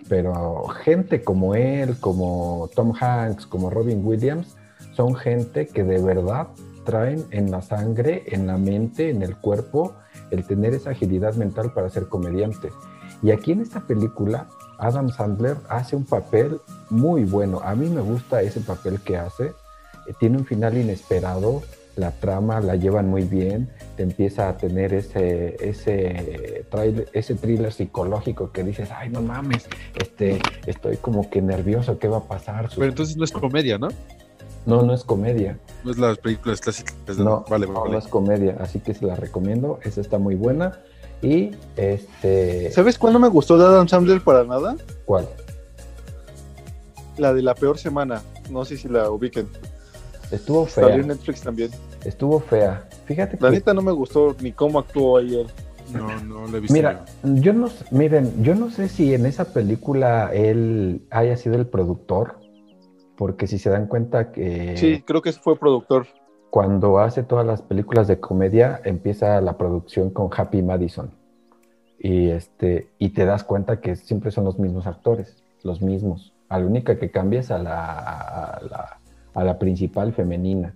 [0.08, 4.56] pero gente como él, como Tom Hanks, como Robin Williams,
[4.92, 6.48] son gente que de verdad
[6.84, 9.94] traen en la sangre, en la mente, en el cuerpo,
[10.30, 12.70] el tener esa agilidad mental para ser comediante.
[13.22, 14.48] Y aquí en esta película,
[14.78, 17.60] Adam Sandler hace un papel muy bueno.
[17.64, 19.46] A mí me gusta ese papel que hace.
[20.06, 21.62] Eh, Tiene un final inesperado,
[21.96, 28.50] la trama la llevan muy bien, empieza a tener ese, ese, trailer- ese thriller psicológico
[28.52, 32.68] que dices, ay, no mames, este, estoy como que nervioso, ¿qué va a pasar?
[32.74, 33.88] Pero entonces no es comedia, ¿no?
[34.66, 35.58] No, no es comedia.
[35.84, 36.94] No es las películas clásicas.
[37.06, 37.92] de- No, vale, no, vale.
[37.92, 39.78] no es comedia, así que se la recomiendo.
[39.82, 40.80] Esa está muy buena.
[41.20, 42.70] Y este.
[42.72, 44.76] ¿Sabes cuál no me gustó de Adam Sandler para nada?
[45.04, 45.28] ¿Cuál?
[47.18, 48.22] La de la peor semana.
[48.50, 49.48] No sé si la ubiquen.
[50.30, 51.06] Estuvo Salió en fea.
[51.14, 51.70] Netflix también.
[52.04, 52.86] Estuvo fea.
[53.06, 53.56] Fíjate La que.
[53.56, 55.46] neta no me gustó ni cómo actuó él.
[55.92, 56.72] No, no lo he visto.
[56.74, 61.66] Mira, yo no, miren, yo no sé si en esa película él haya sido el
[61.66, 62.38] productor,
[63.16, 66.06] porque si se dan cuenta que Sí, creo que fue productor.
[66.50, 71.10] cuando hace todas las películas de comedia empieza la producción con Happy Madison
[71.98, 76.32] y este y te das cuenta que siempre son los mismos actores, los mismos.
[76.48, 79.00] A la única que cambia es a la, a la,
[79.34, 80.74] a la principal femenina.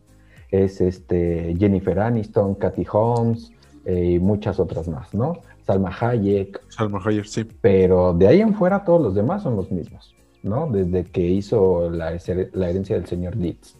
[0.50, 3.50] Es este Jennifer Aniston, Kathy Holmes
[3.84, 5.34] eh, y muchas otras más, ¿no?
[5.66, 7.44] Salma Hayek, Salma Hayek, sí.
[7.60, 10.66] pero de ahí en fuera todos los demás son los mismos, ¿no?
[10.70, 13.76] Desde que hizo la, her- la herencia del señor Leeds.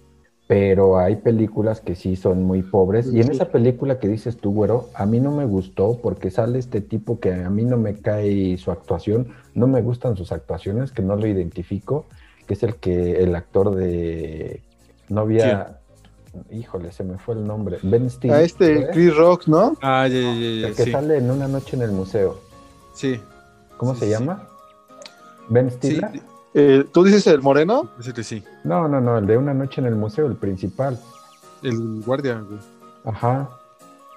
[0.46, 3.12] Pero hay películas que sí son muy pobres.
[3.12, 6.58] Y en esa película que dices tú, güero, a mí no me gustó porque sale
[6.58, 10.90] este tipo que a mí no me cae su actuación, no me gustan sus actuaciones,
[10.90, 12.06] que no lo identifico,
[12.46, 14.62] que es el que el actor de
[15.10, 15.80] novia,
[16.50, 18.36] híjole, se me fue el nombre, Ben Stiller.
[18.36, 18.88] A este ¿eh?
[18.92, 19.76] Chris Rock, ¿no?
[19.82, 20.92] Ah, ya, ya, ya, el que sí.
[20.92, 22.38] sale en una noche en el museo.
[22.94, 23.20] Sí,
[23.76, 24.10] ¿Cómo Sí, se sí.
[24.12, 24.42] llama?
[25.48, 26.20] ¿Ben sí, Stiller?
[26.54, 27.88] Eh, ¿Tú dices el moreno?
[27.92, 28.42] parece que sí.
[28.64, 30.98] No, no, no, el de una noche en el museo, el principal.
[31.62, 32.58] El guardia, güey.
[33.04, 33.48] Ajá.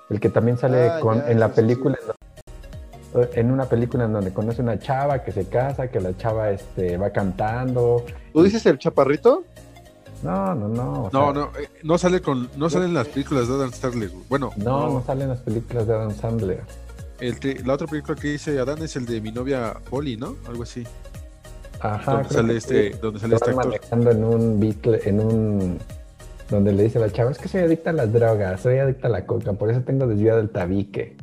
[0.10, 4.06] El que también sale Ah, con, ya, en la película, en donde- en una película
[4.06, 8.04] en donde conoce una chava que se casa, que la chava este, va cantando.
[8.34, 9.43] ¿Tú dices el chaparrito?
[10.23, 11.10] No, no, no.
[11.12, 14.12] No, sea, no, eh, no sale con, no sale en las películas de Adam Sandler.
[14.29, 16.62] Bueno, No, no salen las películas de Adam Sandler.
[17.19, 20.36] el que- la otra película que dice Adán es el de mi novia Polly, ¿no?
[20.47, 20.84] Algo así.
[21.84, 22.13] Ajá.
[22.13, 22.99] donde sale este, sí.
[23.01, 23.65] donde sale este actor.
[23.65, 25.79] manejando en un Beatle, en un
[26.49, 29.07] donde le dice a la chava, es que soy adicta a las drogas, soy adicta
[29.07, 31.15] a la coca, por eso tengo desviado el tabique.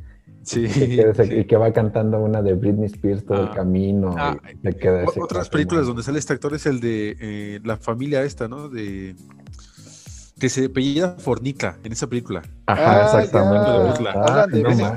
[0.48, 0.64] Sí.
[0.64, 1.34] Y que, se- sí.
[1.34, 3.54] y que va cantando una de Britney Spears todo el Ah.
[3.54, 4.14] camino.
[4.16, 5.88] Ah, y queda Otras películas ¿no?
[5.88, 8.68] donde sale este actor es el de eh, la familia esta, ¿no?
[8.68, 9.14] De
[10.40, 12.42] que se apellida Fornica en esa película.
[12.66, 14.02] Ajá, Ah, exactamente.
[14.04, 14.10] ya.
[14.14, 14.92] Ah, Hablan de no Ben más.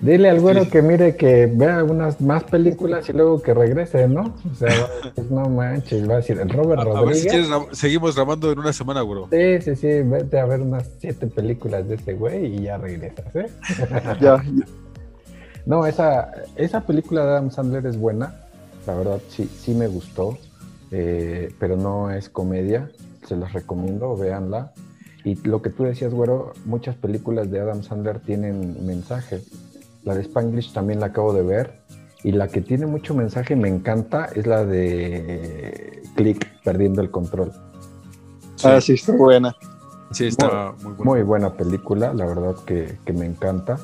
[0.00, 0.70] Dile al güero Sí.
[0.70, 4.32] que mire que vea unas más películas y luego que regrese, ¿no?
[4.50, 7.16] O sea, va a decir, no manches, va a decir, el Robert A, a ver
[7.16, 7.48] si Rodríguez.
[7.48, 9.28] quieres, seguimos grabando en una semana, bro.
[9.32, 13.26] Sí, sí, sí, vete a ver unas siete películas de ese güey y ya regresas,
[13.34, 13.46] ¿eh?
[14.20, 14.42] Ya,
[15.66, 18.36] No, esa, esa película de Adam Sandler es buena,
[18.86, 20.38] la verdad sí, sí me gustó,
[20.92, 22.88] eh, pero no es comedia,
[23.26, 24.72] se los recomiendo, véanla.
[25.24, 29.40] Y lo que tú decías, güero, muchas películas de Adam Sandler tienen mensaje.
[30.04, 31.80] La de Spanglish también la acabo de ver.
[32.24, 37.52] Y la que tiene mucho mensaje, me encanta, es la de Click, perdiendo el control.
[38.64, 39.54] ah, sí, está buena.
[40.10, 41.04] Sí, está muy bueno.
[41.04, 43.78] Muy buena película, la verdad que, que me encanta.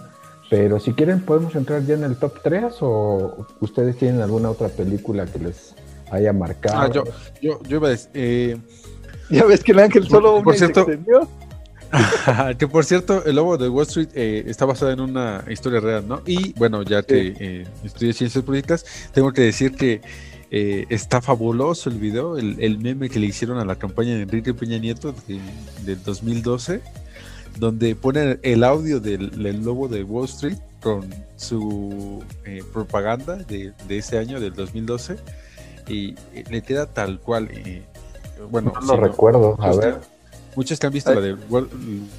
[0.50, 4.68] Pero si quieren, podemos entrar ya en el top 3 o ustedes tienen alguna otra
[4.68, 5.74] película que les
[6.10, 6.80] haya marcado.
[6.80, 7.04] Ah, yo,
[7.40, 8.58] yo, yo iba a decir, eh,
[9.30, 10.86] Ya ves que el ángel solo Por cierto-.
[12.58, 16.06] que por cierto, El Lobo de Wall Street eh, está basado en una historia real,
[16.06, 16.22] ¿no?
[16.26, 20.00] Y bueno, ya que eh, estudié ciencias políticas, tengo que decir que
[20.50, 24.22] eh, está fabuloso el video, el, el meme que le hicieron a la campaña de
[24.22, 25.40] Enrique Peña Nieto de-
[25.84, 26.80] del 2012,
[27.58, 33.72] donde ponen el audio del, del Lobo de Wall Street con su eh, propaganda de,
[33.88, 35.16] de ese año, del 2012,
[35.88, 36.14] y
[36.50, 37.48] le queda tal cual.
[38.50, 39.56] bueno, no si lo recuerdo.
[39.60, 40.00] A ver,
[40.56, 41.68] Muchos que han visto la de Wall,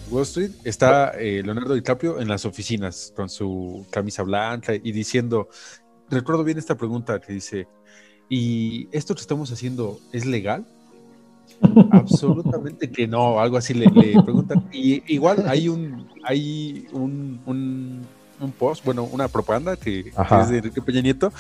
[0.10, 5.50] Wall Street, está eh, Leonardo DiCaprio en las oficinas con su camisa blanca y diciendo
[6.10, 7.68] recuerdo bien esta pregunta que dice,
[8.30, 10.66] ¿y esto que estamos haciendo es legal?
[11.92, 14.68] Absolutamente que no, algo así le, preguntan.
[14.72, 20.82] Y igual hay un, hay un, un, post, bueno, una propaganda que, es de Enrique
[20.82, 21.32] Peña Nieto,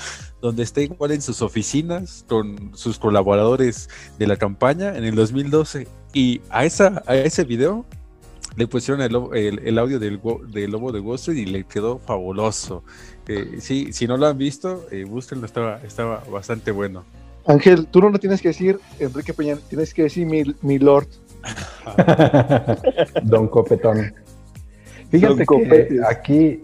[0.41, 5.87] donde está igual en sus oficinas con sus colaboradores de la campaña en el 2012.
[6.15, 7.83] Y a, esa, a ese video
[8.55, 12.83] le pusieron el, el, audio del, del, Lobo de Wall Street y le quedó fabuloso.
[13.27, 17.03] Eh, sí, si no lo han visto, eh, búsquenlo, estaba, estaba bastante bueno.
[17.45, 21.07] Ángel, tú no lo tienes que decir Enrique Peña, tienes que decir mi, lord.
[23.23, 24.13] Don Copetón.
[25.11, 26.61] Fíjate que aquí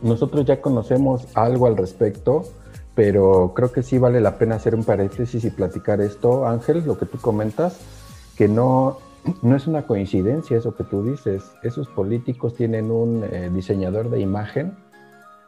[0.00, 2.50] nosotros ya conocemos algo al respecto,
[2.94, 6.96] pero creo que sí vale la pena hacer un paréntesis y platicar esto, Ángel, lo
[6.96, 7.78] que tú comentas,
[8.40, 8.96] que no,
[9.42, 11.44] no es una coincidencia eso que tú dices.
[11.62, 14.72] Esos políticos tienen un eh, diseñador de imagen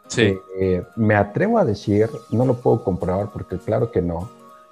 [0.08, 0.38] Sí.
[0.60, 4.28] Eh, me atrevo a decir, no lo puedo comprobar porque claro que no,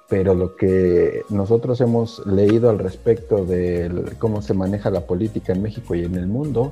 [0.07, 5.63] pero lo que nosotros hemos leído al respecto de cómo se maneja la política en
[5.63, 6.71] México y en el mundo,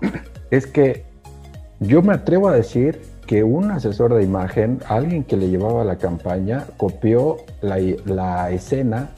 [0.50, 1.04] es que
[1.78, 5.98] yo me atrevo a decir que un asesor de imagen, alguien que le llevaba la
[5.98, 9.10] campaña, copió la, la escena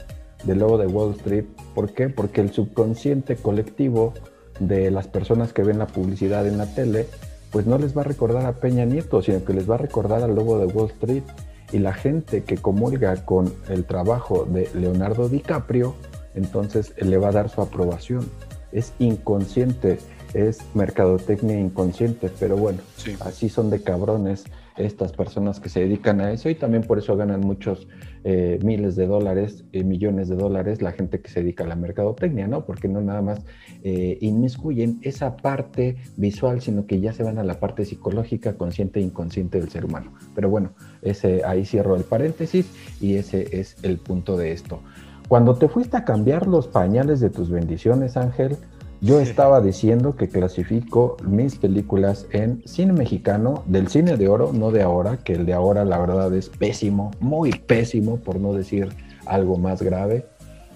[0.43, 1.45] del logo de Wall Street.
[1.73, 2.09] ¿Por qué?
[2.09, 4.13] Porque el subconsciente colectivo
[4.59, 7.07] de las personas que ven la publicidad en la tele
[7.51, 10.21] pues no les va a recordar a Peña Nieto, sino que les va a recordar
[10.21, 11.23] al lobo de Wall Street.
[11.71, 15.95] Y la gente que comulga con el trabajo de Leonardo DiCaprio,
[16.33, 18.29] entonces le va a dar su aprobación.
[18.71, 19.99] Es inconsciente,
[20.33, 22.79] es mercadotecnia inconsciente, pero bueno,
[23.21, 24.45] así son de cabrones
[24.77, 27.87] estas personas que se dedican a eso y también por eso ganan muchos
[28.23, 31.75] eh, miles de dólares, eh, millones de dólares la gente que se dedica a la
[31.75, 32.65] mercadotecnia, ¿no?
[32.65, 33.45] Porque no nada más
[33.83, 38.99] eh, inmiscuyen esa parte visual, sino que ya se van a la parte psicológica, consciente
[38.99, 40.13] e inconsciente del ser humano.
[40.35, 42.69] Pero bueno, ese, ahí cierro el paréntesis
[43.01, 44.81] y ese es el punto de esto.
[45.27, 48.57] Cuando te fuiste a cambiar los pañales de tus bendiciones, Ángel,
[48.99, 54.71] yo estaba diciendo que clasifico mis películas en cine mexicano, del cine de oro, no
[54.71, 58.89] de ahora, que el de ahora la verdad es pésimo, muy pésimo, por no decir
[59.25, 60.25] algo más grave.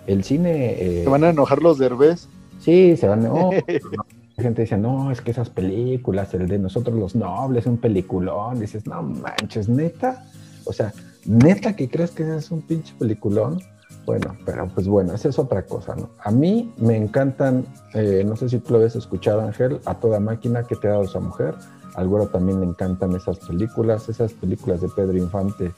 [0.06, 0.76] El cine...
[0.80, 2.30] Eh, ¿Se van a enojar los derbés?
[2.60, 3.34] Sí, se van a...
[3.34, 3.52] Oh,
[4.38, 8.60] la gente dice, no, es que esas películas, el de nosotros los nobles, un peliculón.
[8.60, 10.26] Dices, no manches, neta.
[10.66, 10.94] O sea,
[11.26, 13.62] neta que crees que es un pinche peliculón.
[14.06, 16.10] Bueno, pero pues bueno, esa es otra cosa, ¿no?
[16.20, 20.20] A mí me encantan, eh, no sé si tú lo habías escuchado, Ángel, a toda
[20.20, 21.54] máquina que te ha dado esa mujer.
[21.96, 25.72] Al güero también le encantan esas películas, esas películas de Pedro Infante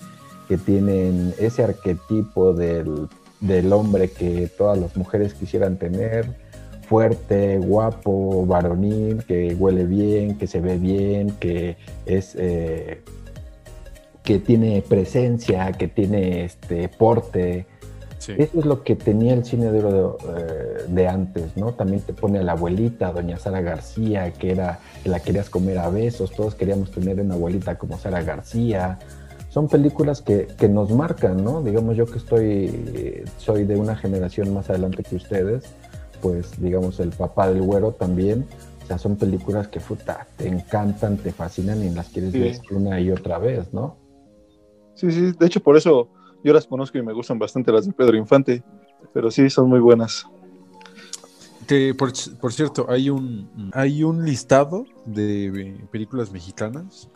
[0.47, 3.07] que tienen ese arquetipo del,
[3.39, 6.37] del hombre que todas las mujeres quisieran tener,
[6.87, 12.35] fuerte, guapo, varonil, que huele bien, que se ve bien, que es...
[12.37, 13.01] Eh,
[14.23, 17.65] que tiene presencia, que tiene este porte,
[18.29, 21.73] eso es lo que tenía el cine de oro eh, de, antes, ¿no?
[21.73, 25.89] También te pone a la abuelita, doña Sara García, que era la querías comer a
[25.89, 28.99] besos, todos queríamos tener una abuelita como Sara García.
[29.49, 31.61] Son películas que, nos marcan, ¿no?
[31.61, 35.65] Digamos yo que estoy, soy de una generación más adelante que ustedes,
[36.21, 38.45] pues digamos el papá del güero también.
[38.83, 42.99] O sea, son películas que puta, te encantan, te fascinan y las quieres ver una
[42.99, 43.97] y otra vez, ¿no?
[44.95, 46.09] Sí, sí, de hecho por eso
[46.43, 48.63] yo las conozco y me gustan bastante las de Pedro Infante,
[49.13, 50.27] pero sí, son muy buenas.
[51.97, 57.09] por, cierto, hay un, hay un listado de películas mexicanas.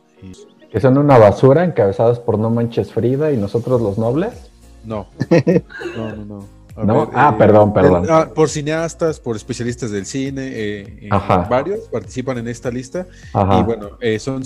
[0.71, 4.51] ¿Que son una basura encabezadas por No Manches Frida y nosotros los nobles?
[4.83, 5.07] No.
[5.95, 8.05] No, no, no ah, eh, perdón, perdón.
[8.09, 11.09] Ah, por cineastas, por especialistas del cine, eh,
[11.49, 13.07] varios participan en esta lista.
[13.33, 14.43] Y bueno, eh, son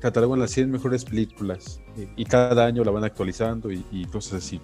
[0.00, 1.80] catalogan las 100 mejores películas
[2.16, 4.60] y cada año la van actualizando y, cosas así.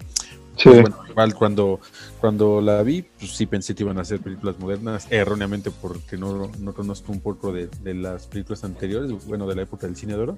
[0.63, 1.79] Pues igual cuando,
[2.19, 6.51] cuando la vi, pues sí pensé que iban a ser películas modernas, erróneamente porque no,
[6.59, 10.15] no conozco un poco de, de, las películas anteriores, bueno, de la época del cine
[10.15, 10.37] de oro.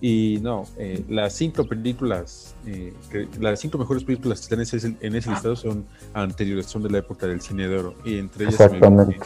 [0.00, 2.92] Y no, eh, las cinco películas, eh,
[3.40, 7.26] las cinco mejores películas que están en ese, listado son anteriores, son de la época
[7.26, 7.94] del cine de oro.
[8.04, 9.18] Y entre ellas Exactamente.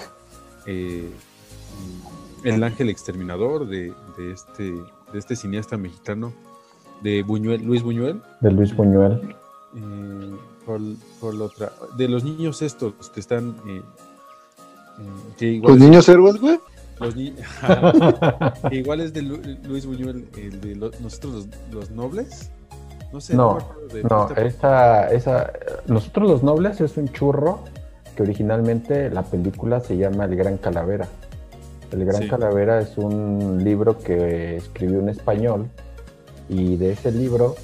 [0.66, 1.10] Eh,
[2.44, 6.32] El Ángel Exterminador de, de, este, de este cineasta mexicano,
[7.02, 8.22] de Buñuel, Luis Buñuel.
[8.40, 9.36] De Luis Buñuel.
[10.66, 13.56] Por, la otra, de los niños estos que están...
[15.38, 16.58] ¿Los niños héroes, güey?
[18.70, 22.50] igual es de Luis Buñuel, el de nosotros los, nobles.
[23.12, 23.34] No sé.
[23.34, 23.58] No,
[24.08, 25.52] no, esa, esa,
[25.86, 27.60] nosotros los nobles es un churro
[28.16, 31.08] que originalmente la película se llama El Gran Calavera.
[31.90, 35.68] El Gran Calavera es un libro que escribió un español
[36.48, 37.56] Y de ese libro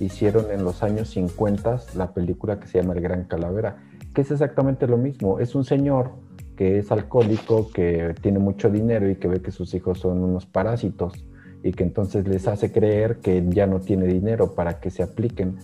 [0.00, 3.78] hicieron en los años 50 la película que se llama El Gran Calavera,
[4.14, 5.40] que es exactamente lo mismo.
[5.40, 6.10] Es un señor
[6.56, 10.46] que es alcohólico, que tiene mucho dinero y que ve que sus hijos son unos
[10.46, 11.24] parásitos
[11.62, 15.56] y que entonces les hace creer que ya no tiene dinero para que se apliquen.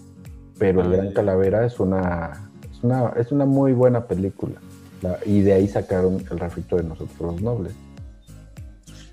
[0.59, 4.61] Pero El Gran Calavera es una, es una, es una muy buena película.
[5.27, 7.75] y de ahí sacaron el refrito de nosotros los nobles.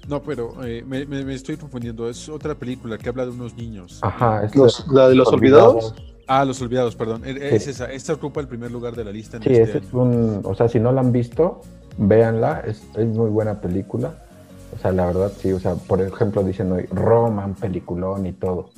[0.10, 2.10] No, pero eh, me, estoy confundiendo.
[2.10, 4.00] Es otra película que habla de unos niños.
[4.02, 5.94] Ajá, es la de los olvidados.
[6.26, 7.24] Ah, Los Olvidados, perdón.
[7.26, 7.92] E, es esa.
[7.92, 9.40] Esta ocupa el primer lugar de la lista.
[9.42, 10.42] sí, este es un.
[10.44, 11.62] O sea, si no la han visto,
[11.98, 12.64] véanla.
[12.68, 14.14] Es, es, muy buena película.
[14.76, 15.52] O sea, la verdad, sí.
[15.52, 18.70] O sea, por ejemplo, dicen hoy Roman, peliculón y todo.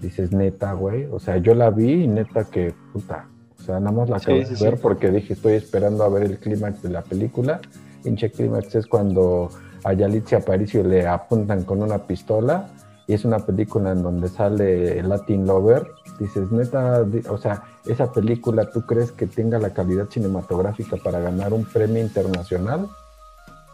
[0.00, 1.04] Dices, neta, güey.
[1.04, 3.28] O sea, yo la vi y neta que, puta.
[3.60, 6.38] O sea, nada más la acabo de ver porque dije, estoy esperando a ver el
[6.38, 7.60] clímax de la película.
[8.04, 9.50] Hinche clímax es cuando
[9.86, 12.68] a Yalitza Aparicio le apuntan con una pistola
[13.06, 15.86] y es una película en donde sale el Latin Lover,
[16.18, 21.52] dices, neta, o sea, esa película, ¿tú crees que tenga la calidad cinematográfica para ganar
[21.52, 22.88] un premio internacional?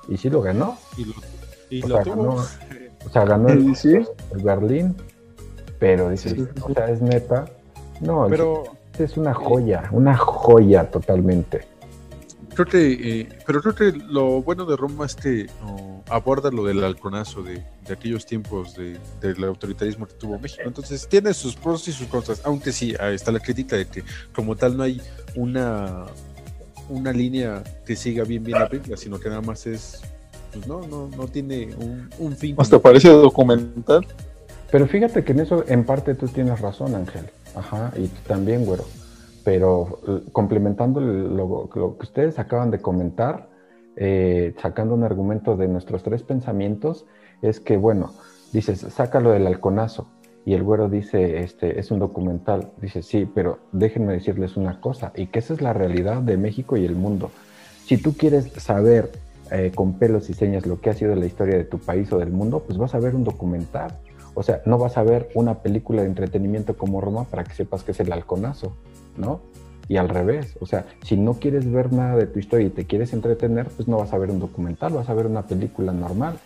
[0.06, 0.76] Y sí lo ganó.
[0.98, 1.14] Y lo,
[1.86, 3.74] o sea, Ganó, o sea, ganó el,
[4.44, 4.94] Berlín,
[5.78, 7.46] pero dices, o sea, es neta.
[8.02, 8.64] No, pero,
[8.98, 11.62] es, una joya, una joya totalmente.
[12.54, 15.46] Creo que, eh, pero creo que lo bueno de Roma es que
[16.08, 20.62] aborda lo del halconazo de, aquellos tiempos de, del autoritarismo que tuvo México.
[20.66, 24.54] Entonces tiene sus pros y sus contras, aunque sí está la crítica de que como
[24.54, 25.00] tal no hay
[25.34, 26.04] una,
[26.90, 30.02] una línea que siga bien bien la película, sino que nada más es,
[30.52, 32.54] pues no, no, no tiene un, un fin.
[32.58, 34.06] Hasta parece documental.
[34.70, 37.24] Pero fíjate que en eso en parte tú tienes razón, Ángel.
[37.54, 38.84] Ajá, y tú también, güero
[39.44, 43.48] pero eh, complementando lo, que ustedes acaban de comentar,
[43.96, 47.06] eh, sacando un argumento de nuestros tres pensamientos,
[47.42, 48.12] es que, bueno,
[48.52, 50.08] dices, sácalo del halconazo.
[50.44, 52.72] Y el güero dice, este, es un documental.
[52.80, 56.76] Dice, sí, pero déjenme decirles una cosa, y que esa es la realidad de México
[56.76, 57.30] y el mundo.
[57.84, 59.10] Si tú quieres saber
[59.50, 62.18] eh, con pelos y señas lo que ha sido la historia de tu país o
[62.18, 63.98] del mundo, pues vas a ver un documental.
[64.34, 67.82] O sea, no vas a ver una película de entretenimiento como Roma para que sepas
[67.82, 68.74] que es el halconazo.
[69.16, 69.40] ¿No?
[69.88, 72.86] Y al revés, o sea, si no quieres ver nada de tu historia y te
[72.86, 76.38] quieres entretener, pues no vas a ver un documental, vas a ver una película normal.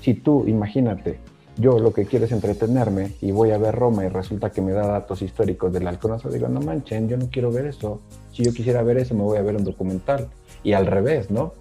[0.00, 1.18] Si tú, imagínate,
[1.56, 4.72] yo lo que quiero es entretenerme y voy a ver Roma y resulta que me
[4.72, 8.00] da datos históricos del halconazo, digo, no manchen, yo no quiero ver eso.
[8.32, 10.28] Si yo quisiera ver eso, me voy a ver un documental.
[10.62, 11.52] Y al revés, ¿no?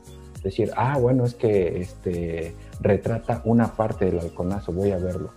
[0.43, 5.31] Decir, ah, bueno, es que este, retrata una parte del halconazo, voy a verlo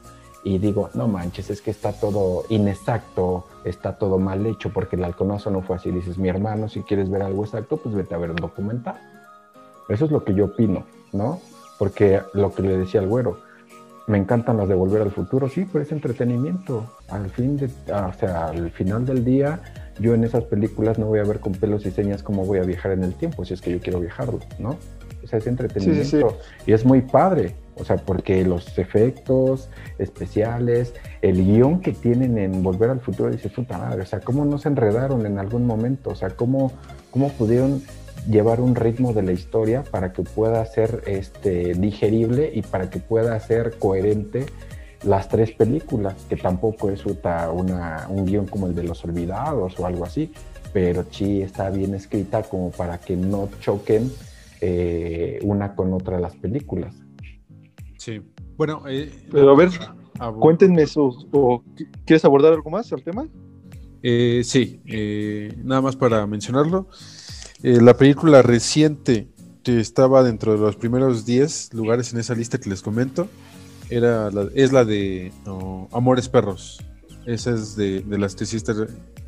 [0.46, 5.02] y digo, no manches, es que está todo inexacto, está todo mal hecho porque el
[5.02, 5.90] halconazo no fue así.
[5.90, 8.94] Dices, mi hermano, si quieres ver algo exacto, pues vete a ver un documental.
[9.88, 11.40] Eso es lo que yo opino, ¿no?
[11.80, 13.40] Porque lo que le decía al güero,
[14.06, 16.92] me encantan las de Volver al Futuro, sí, pero es entretenimiento.
[17.08, 19.60] Al fin de, o sea, al final del día,
[19.98, 22.62] yo en esas películas no voy a ver con pelos y señas cómo voy a
[22.62, 24.76] viajar en el tiempo, si es que yo quiero viajarlo, ¿no?
[25.24, 26.38] O sea, es entretenimiento.
[26.66, 27.56] Y es muy padre.
[27.76, 29.68] O sea, porque los efectos
[29.98, 34.44] especiales, el guion que tienen en Volver al Futuro, dice, puta madre, o sea, cómo
[34.44, 36.72] no se enredaron en algún momento, o sea, cómo,
[37.10, 37.82] cómo pudieron
[38.28, 42.98] llevar un ritmo de la historia para que pueda ser este, digerible y para que
[42.98, 44.46] pueda ser coherente
[45.04, 49.86] las tres películas, que tampoco es una, un guion como el de Los Olvidados o
[49.86, 50.32] algo así,
[50.72, 54.10] pero sí está bien escrita como para que no choquen
[54.60, 56.94] eh, una con otra las películas.
[58.06, 58.22] Sí.
[58.56, 59.70] Bueno, eh, pero a ver,
[60.38, 61.10] cuéntenme eso.
[62.04, 63.26] ¿Quieres abordar algo más al tema?
[64.00, 64.80] Eh, sí,
[65.64, 66.86] nada más para mencionarlo.
[67.62, 69.26] la película reciente
[69.64, 73.26] que estaba dentro de los primeros 10 lugares en esa lista que les comento
[73.90, 75.32] era es la de
[75.90, 76.80] Amores Perros.
[77.26, 78.72] Esa es de, las que existe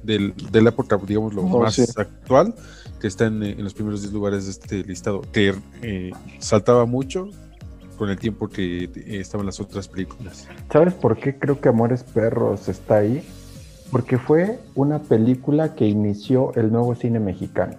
[0.05, 2.55] de la época, digamos, lo oh, más actual
[3.01, 5.53] que está en, los primeros 10 lugares de este listado, que
[5.83, 7.31] eh, saltaba mucho
[7.99, 8.90] con el tiempo que eh,
[9.20, 10.49] estaban las otras películas.
[10.72, 13.26] ¿Sabes por qué creo que Amores Perros está ahí?
[13.90, 17.76] Porque fue una película que inició el nuevo cine mexicano.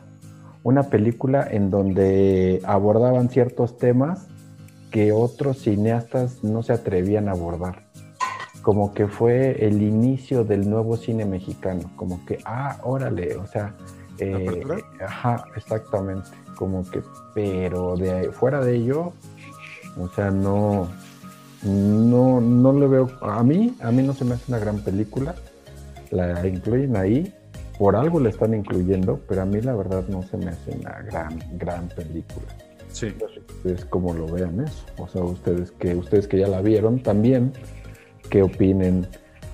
[0.62, 4.28] Una película en donde abordaban ciertos temas
[4.92, 7.88] que otros cineastas no se atrevían a abordar.
[8.62, 11.92] Como que fue el inicio del nuevo cine mexicano.
[11.96, 13.74] Como que, ah, órale, o sea,
[14.18, 14.66] eh,
[15.00, 16.30] ajá, exactamente.
[16.56, 17.02] Como que,
[17.34, 19.14] pero de fuera de ello,
[19.98, 20.90] o sea, no,
[21.64, 23.10] no, no le veo.
[23.22, 25.36] A mí, a mí no se me hace una gran película.
[26.12, 27.34] La incluyen ahí,
[27.78, 31.02] por algo la están incluyendo, pero a mí la verdad no se me hace una
[31.02, 32.48] gran, gran película.
[32.92, 33.14] Sí.
[33.58, 34.86] Ustedes como lo vean eso.
[34.98, 37.54] O sea, ustedes que, ustedes que ya la vieron también,
[38.30, 39.08] ¿qué opinen?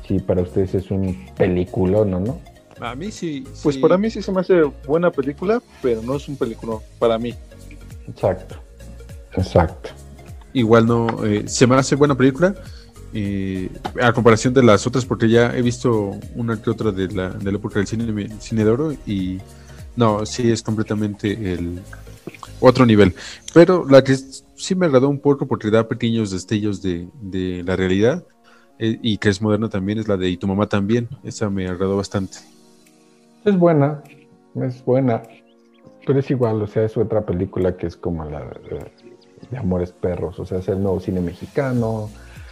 [0.07, 2.39] si para ustedes es un peliculón o no.
[2.79, 3.43] A mí sí.
[3.63, 7.17] Pues para mí sí se me hace buena película, pero no es un película para
[7.17, 7.33] mí.
[8.07, 8.55] Exacto.
[9.33, 9.89] Exacto.
[10.55, 12.55] Igual no, eh, se me hace buena película.
[14.01, 17.51] a comparación de las otras, porque ya he visto una que otra de la, de
[17.51, 19.39] la época del cine, cine de oro y
[19.95, 21.79] no, sí es completamente el
[22.59, 23.13] otro nivel.
[23.53, 27.75] Pero la que sí me agradó un poco porque da pequeños destellos de, de la
[27.75, 28.25] realidad
[28.79, 31.07] eh, y que es moderna también es la de Y tu mamá también.
[31.23, 32.37] Esa me agradó bastante.
[33.43, 34.03] Es buena,
[34.55, 35.21] es buena,
[36.05, 38.39] pero es igual, o sea, es otra película que es como la
[39.49, 42.09] de Amores Perros, o sea, es el nuevo cine mexicano,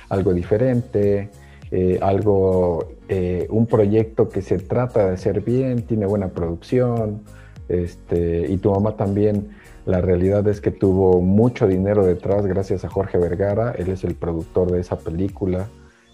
[0.09, 1.29] algo diferente,
[1.71, 7.23] eh, algo, eh, un proyecto que se trata de hacer bien, tiene buena producción,
[7.67, 9.49] este, y tu mamá también,
[9.85, 14.15] la realidad es que tuvo mucho dinero detrás gracias a Jorge Vergara, él es el
[14.15, 15.67] productor de esa película.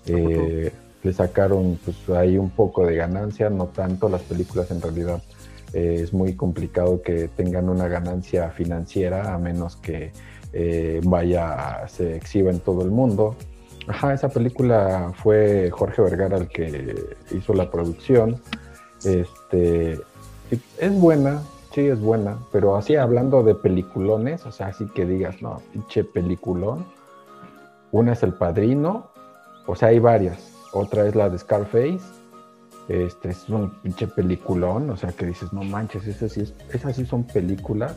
[0.07, 0.71] Eh,
[1.03, 5.21] le sacaron pues ahí un poco de ganancia, no tanto, las películas en realidad
[5.73, 10.11] eh, es muy complicado que tengan una ganancia financiera a menos que
[10.53, 13.35] eh, vaya, se exhiba en todo el mundo.
[13.87, 18.39] Ajá, esa película fue Jorge Vergara el que hizo la producción.
[19.03, 19.99] Este,
[20.79, 21.41] es buena,
[21.73, 26.03] sí es buena, pero así hablando de peliculones, o sea, así que digas, no, pinche
[26.03, 26.85] peliculón.
[27.91, 29.09] Una es El Padrino,
[29.65, 30.51] o sea, hay varias.
[30.73, 32.01] Otra es la de Scarface.
[32.87, 36.95] Este es un pinche peliculón, o sea, que dices, no manches, esas sí, es, esas
[36.95, 37.95] sí son películas.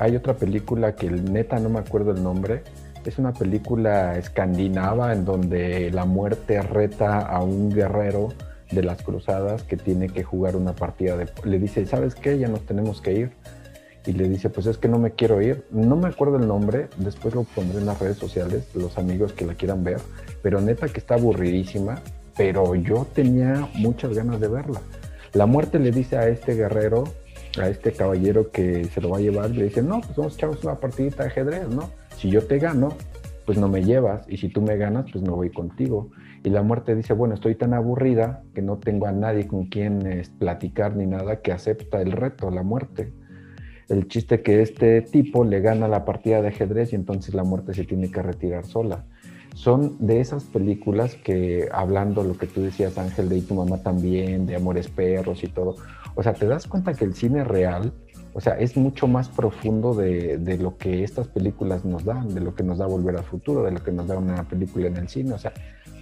[0.00, 2.62] Hay otra película que neta no me acuerdo el nombre.
[3.04, 8.30] Es una película escandinava en donde la muerte reta a un guerrero
[8.70, 11.28] de las cruzadas que tiene que jugar una partida de...
[11.44, 12.38] Le dice, ¿sabes qué?
[12.38, 13.32] Ya nos tenemos que ir.
[14.06, 15.66] Y le dice, pues es que no me quiero ir.
[15.70, 19.44] No me acuerdo el nombre, después lo pondré en las redes sociales, los amigos que
[19.44, 20.00] la quieran ver.
[20.40, 22.00] Pero neta que está aburridísima,
[22.38, 24.80] pero yo tenía muchas ganas de verla.
[25.34, 27.04] La muerte le dice a este guerrero,
[27.58, 30.36] a este caballero que se lo va a llevar, le dice, no, pues vamos a
[30.36, 31.90] echarnos una partidita de ajedrez, ¿no?
[32.16, 32.90] Si yo te gano,
[33.46, 36.10] pues no me llevas, y si tú me ganas, pues me voy contigo.
[36.42, 40.22] Y la muerte dice, bueno, estoy tan aburrida que no tengo a nadie con quien
[40.38, 43.12] platicar ni nada que acepta el reto, la muerte.
[43.88, 47.74] El chiste que este tipo le gana la partida de ajedrez y entonces la muerte
[47.74, 49.04] se tiene que retirar sola.
[49.54, 53.78] Son de esas películas que, hablando lo que tú decías, Ángel, de y tu mamá
[53.78, 55.74] también, de Amores Perros y todo,
[56.20, 57.94] o sea, te das cuenta que el cine real,
[58.34, 62.42] o sea, es mucho más profundo de, de, lo que estas películas nos dan, de
[62.42, 64.98] lo que nos da Volver al Futuro, de lo que nos da una película en
[64.98, 65.54] el cine, o sea,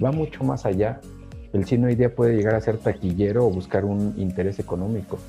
[0.04, 1.00] va mucho más allá.
[1.52, 5.20] El cine hoy día puede llegar a ser taquillero o buscar un interés económico,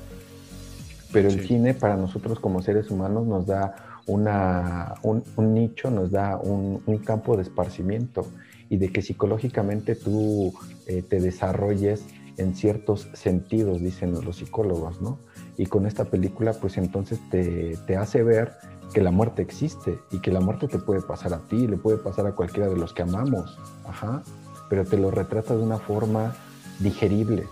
[1.12, 1.46] pero el sí.
[1.46, 3.76] cine para nosotros como seres humanos nos da
[4.08, 8.26] una, un, un, nicho, nos da un, un, campo de esparcimiento
[8.68, 10.52] y de que psicológicamente tú
[10.88, 12.04] eh, te desarrolles
[12.40, 15.18] en ciertos sentidos, dicen los psicólogos, ¿no?
[15.58, 18.52] Y con esta película, pues entonces te, te, hace ver
[18.94, 21.98] que la muerte existe y que la muerte te puede pasar a ti, le puede
[21.98, 24.22] pasar a cualquiera de los que amamos, ajá,
[24.70, 26.34] pero te lo retrata de una forma
[26.78, 27.46] digerible,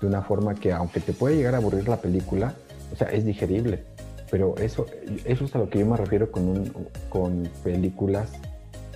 [0.00, 2.54] de una forma que aunque te puede llegar a aburrir la película,
[2.92, 3.84] o sea, es digerible.
[4.30, 4.86] Pero eso,
[5.24, 8.30] eso es a lo que yo me refiero con, un, con películas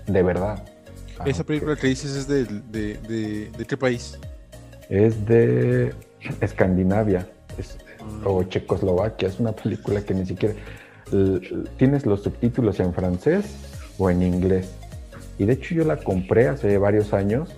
[0.07, 0.65] de verdad.
[1.27, 4.17] Esa película que dices es de, de, de, de qué país?
[4.95, 5.93] Es de
[6.41, 7.27] Escandinavia
[7.59, 7.79] es,
[8.25, 9.27] o Checoslovaquia.
[9.27, 10.55] Es una película que ni siquiera
[11.77, 13.57] tienes los subtítulos en francés
[13.99, 14.71] o en inglés.
[15.37, 17.51] Y de hecho yo la compré hace varios años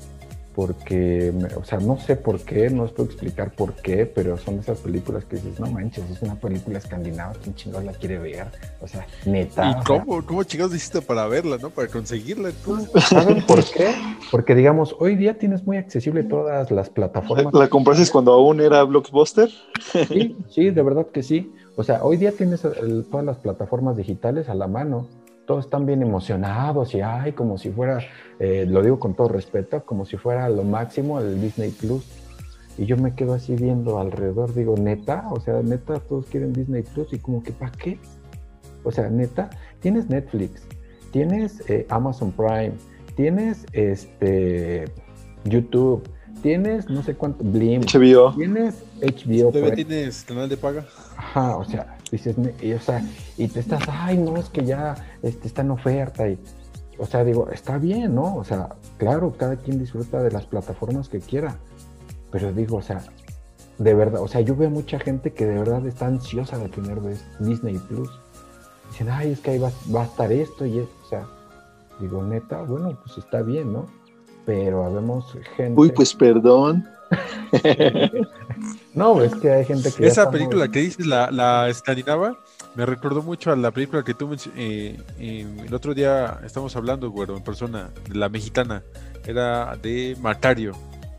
[0.57, 4.59] porque, o sea, no sé por qué, no os puedo explicar por qué, pero son
[4.59, 8.47] esas películas que dices, no manches, es una película escandinava, ¿quién chingados la quiere ver?
[8.81, 9.71] O sea, neta.
[9.71, 11.69] ¿Y cómo, cómo chingados hiciste para verla, no?
[11.69, 12.53] Para conseguirla.
[13.07, 13.95] ¿Saben por qué?
[14.31, 17.53] Porque, digamos, hoy día tienes muy accesible todas las plataformas.
[17.53, 19.51] ¿La compraste cuando aún era Blockbuster?
[20.09, 21.53] Sí, sí, de verdad que sí.
[21.77, 25.07] O sea, hoy día tienes el, todas las plataformas digitales a la mano
[25.47, 28.01] todos están bien emocionados y ay, como si fuera,
[28.39, 32.05] eh, lo digo con todo respeto, como si fuera lo máximo el Disney Plus.
[32.79, 36.83] Y yo me quedo así viendo alrededor, digo, neta, o sea, neta, todos quieren Disney
[36.83, 37.99] Plus y como que, ¿para qué?
[38.85, 39.49] O sea, neta,
[39.81, 40.67] tienes Netflix,
[41.11, 42.73] tienes eh, Amazon Prime,
[43.15, 44.85] tienes este
[45.45, 46.03] YouTube,
[46.43, 48.35] tienes no sé cuánto, Blim, HBO.
[48.35, 49.53] tienes HBO.
[49.53, 50.85] ¿Todavía tienes canal de paga?
[51.17, 51.96] Ajá, o sea,
[52.63, 53.05] y, o sea,
[53.37, 56.29] y te estás, ay, no, es que ya este, está en oferta.
[56.29, 56.39] Y,
[56.99, 58.37] o sea, digo, está bien, ¿no?
[58.37, 61.57] O sea, claro, cada quien disfruta de las plataformas que quiera.
[62.31, 63.03] Pero digo, o sea,
[63.79, 66.99] de verdad, o sea, yo veo mucha gente que de verdad está ansiosa de tener
[67.41, 68.11] Disney Plus.
[68.91, 70.95] Dicen, ay, es que ahí va, va a estar esto y esto.
[71.05, 71.27] O sea,
[72.01, 73.87] digo, neta, bueno, pues está bien, ¿no?
[74.47, 75.79] Pero habemos gente.
[75.79, 76.89] Uy, pues perdón.
[78.95, 80.07] no, es que hay gente que.
[80.07, 82.39] Esa película que dices, la, la escandinava,
[82.77, 87.11] me recordó mucho a la película que tú eh, eh, el otro día estamos hablando,
[87.11, 88.83] güero, en persona, de la mexicana.
[89.27, 90.73] Era de Macario.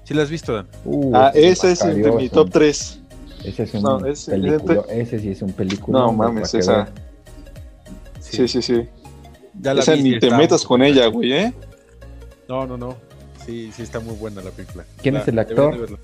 [0.06, 0.68] ¿Sí la has visto, Dan?
[0.86, 3.02] Uh, ah, ese es de mi top 3.
[3.44, 4.84] Ese es un no, película.
[4.90, 6.00] Ese sí es un película.
[6.00, 6.88] No mames, esa.
[8.20, 8.88] Sí, sí, sí.
[9.60, 11.54] Ya la esa ni te metas con ella, güey, ¿eh?
[12.48, 12.96] No, no, no.
[13.48, 14.84] Sí, sí está muy buena la película.
[15.02, 15.98] ¿Quién es el actor?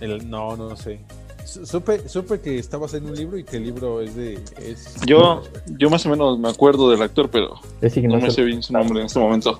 [0.00, 1.00] El, no, no sé.
[1.44, 4.34] Supe, supe que estabas en un libro y que el libro es de.
[4.64, 5.00] Es...
[5.04, 7.56] Yo, yo más o menos me acuerdo del actor, pero
[8.02, 9.58] no, me sé bien su nombre en este momento.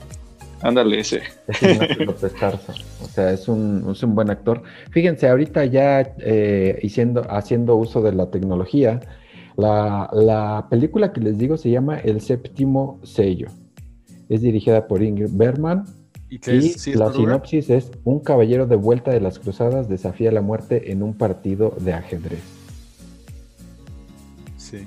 [0.60, 1.22] Ándale, ese.
[1.48, 2.32] Es López
[3.02, 4.62] O sea, es un, es un buen actor.
[4.92, 6.80] Fíjense, ahorita ya eh,
[7.28, 9.00] haciendo uso de la tecnología,
[9.56, 13.48] la, la, película que les digo se llama El séptimo sello.
[14.32, 15.84] Es dirigida por Ingrid Bergman.
[16.30, 16.38] Y,
[16.94, 21.12] la sinopsis es un caballero de vuelta de las cruzadas desafía la muerte en un
[21.12, 22.40] partido de ajedrez.
[24.56, 24.86] Sí.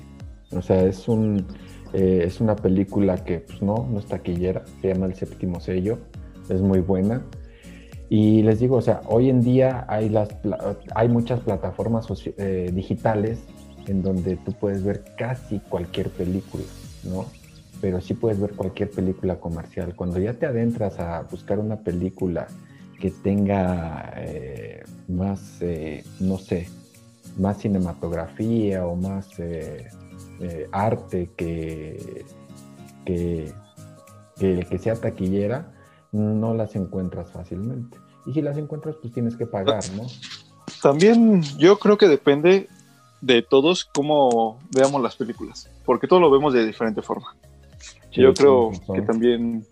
[0.50, 1.46] O sea, es un
[1.92, 5.98] eh, es una película que pues no, no es taquillera, se llama El séptimo sello,
[6.48, 7.22] es muy buena.
[8.08, 10.28] Y les digo, o sea, hoy en día hay, las,
[10.94, 12.06] hay muchas plataformas
[12.38, 13.38] eh, digitales
[13.86, 16.64] en donde tú puedes ver casi cualquier película,
[17.04, 17.26] ¿no?
[17.80, 19.94] Pero sí puedes ver cualquier película comercial.
[19.94, 22.46] Cuando ya te adentras a buscar una película
[22.98, 26.68] que tenga eh, más, eh, no sé,
[27.38, 29.88] más cinematografía o más eh,
[30.72, 32.24] arte que,
[33.04, 33.52] que,
[34.38, 35.72] que, que sea taquillera,
[36.12, 37.98] no las encuentras fácilmente.
[38.26, 40.06] Y si las encuentras, pues tienes que pagar, ¿no?
[40.82, 42.68] También yo creo que depende
[43.20, 47.36] de todos cómo veamos las películas, porque todos lo vemos de diferente forma.
[48.16, 49.64] Yo creo que también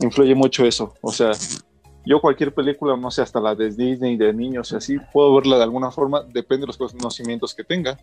[0.00, 0.94] influye mucho eso.
[1.00, 1.32] O sea,
[2.04, 5.56] yo cualquier película, no sé, hasta la de Disney, de niños y así, puedo verla
[5.56, 7.98] de alguna forma, depende de los conocimientos que tenga.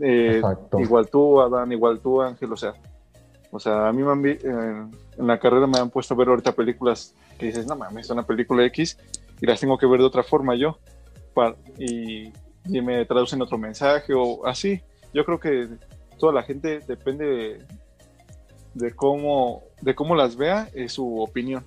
[0.00, 0.40] Eh,
[0.78, 2.74] igual tú, Adán, igual tú, Ángel, o sea,
[3.50, 6.52] o sea, a mí me eh, en la carrera me han puesto a ver ahorita
[6.52, 8.96] películas que dices, no mames, es una película X
[9.40, 10.78] y las tengo que ver de otra forma yo.
[11.34, 12.32] Para, y
[12.66, 14.80] y me traducen otro mensaje o así.
[15.12, 15.68] Yo creo que
[16.18, 17.58] toda la gente depende
[18.74, 21.64] de, cómo, de cómo las vea, es su opinión.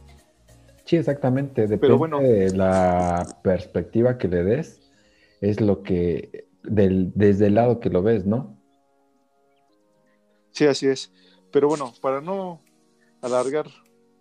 [0.86, 1.68] Sí, exactamente.
[1.68, 4.82] Depende de la perspectiva que le des,
[5.42, 8.58] es lo que, del, desde el lado que lo ves, ¿no?
[10.52, 11.12] Sí, así es.
[11.52, 12.62] Pero bueno, para no
[13.22, 13.68] alargar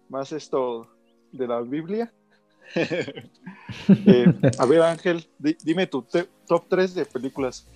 [0.09, 0.89] más esto
[1.33, 2.13] de la Biblia,
[4.07, 4.27] Eh,
[4.59, 6.07] a ver, Ángel, dime tu
[6.47, 7.67] top 3 de películas.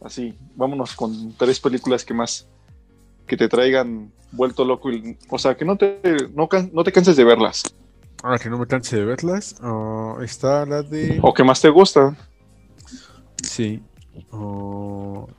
[0.00, 2.48] Así, vámonos con tres películas que más
[3.30, 4.90] que te traigan vuelto loco.
[5.28, 6.00] o sea, que no te,
[6.34, 6.48] no,
[6.82, 7.62] te canses de verlas.
[8.24, 9.54] Ah, que no me canse de verlas.
[9.62, 11.20] Ah, está la de.
[11.22, 12.16] O que más te gusta.
[13.40, 13.80] Sí.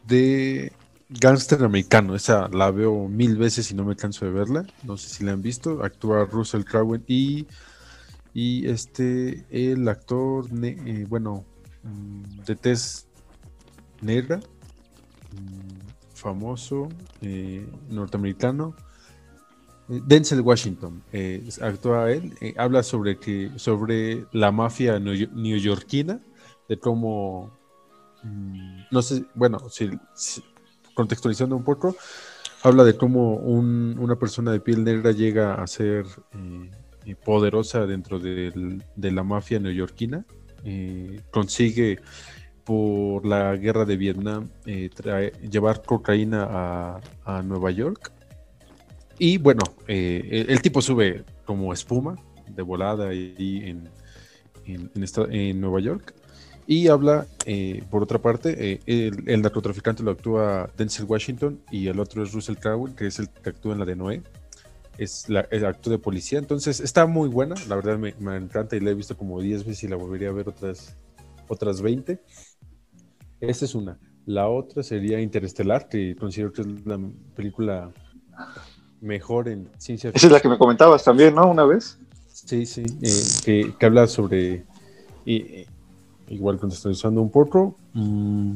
[0.07, 0.71] de
[1.09, 2.15] Gangster Americano.
[2.15, 4.65] Esa la veo mil veces y no me canso de verla.
[4.83, 5.83] No sé si la han visto.
[5.83, 7.45] Actúa Russell Crowe y
[8.33, 11.43] y este, el actor, eh, bueno,
[11.83, 13.07] mm, de tez
[14.01, 15.90] negra, mm,
[16.21, 16.87] famoso,
[17.21, 18.75] eh, norteamericano,
[19.89, 21.03] eh, Denzel Washington,
[21.61, 26.21] actúa él, habla sobre, que, sobre la mafia neoyorquina,
[26.69, 27.51] de cómo,
[28.23, 29.89] mm, no sé, bueno, si,
[30.93, 31.95] contextualizando un poco,
[32.63, 36.05] habla de cómo una persona de piel negra llega a ser
[37.25, 40.25] poderosa dentro de la mafia neoyorquina.
[40.63, 41.99] Eh, consigue
[42.63, 44.89] por la guerra de Vietnam eh,
[45.49, 48.11] llevar cocaína a, Nueva York.
[49.17, 52.15] Y bueno, eh, el, tipo sube como espuma
[52.47, 53.89] de volada ahí en,
[54.65, 56.13] en, Nueva York.
[56.67, 57.27] Y habla,
[57.89, 62.55] por otra parte, el, el, narcotraficante lo actúa Denzel Washington y el otro es Russell
[62.55, 64.23] Crowe, que es el que actúa en la de Noé
[64.97, 66.39] es la, el acto de policía.
[66.39, 69.83] Entonces está muy buena, la verdad me, encanta y la he visto como 10 veces
[69.83, 70.95] y la volvería a ver otras,
[71.47, 72.21] otras 20.
[73.41, 73.97] Esa es una.
[74.25, 76.99] La otra sería Interestelar, que considero que es la
[77.35, 77.89] película
[79.01, 80.15] mejor en ciencia ficción.
[80.15, 81.49] Esa es la que me comentabas también, ¿no?
[81.49, 81.97] Una vez.
[82.31, 84.63] Sí, sí, eh, que, habla sobre,
[85.25, 85.65] y,
[86.29, 88.53] igual contextualizando un poco, mm,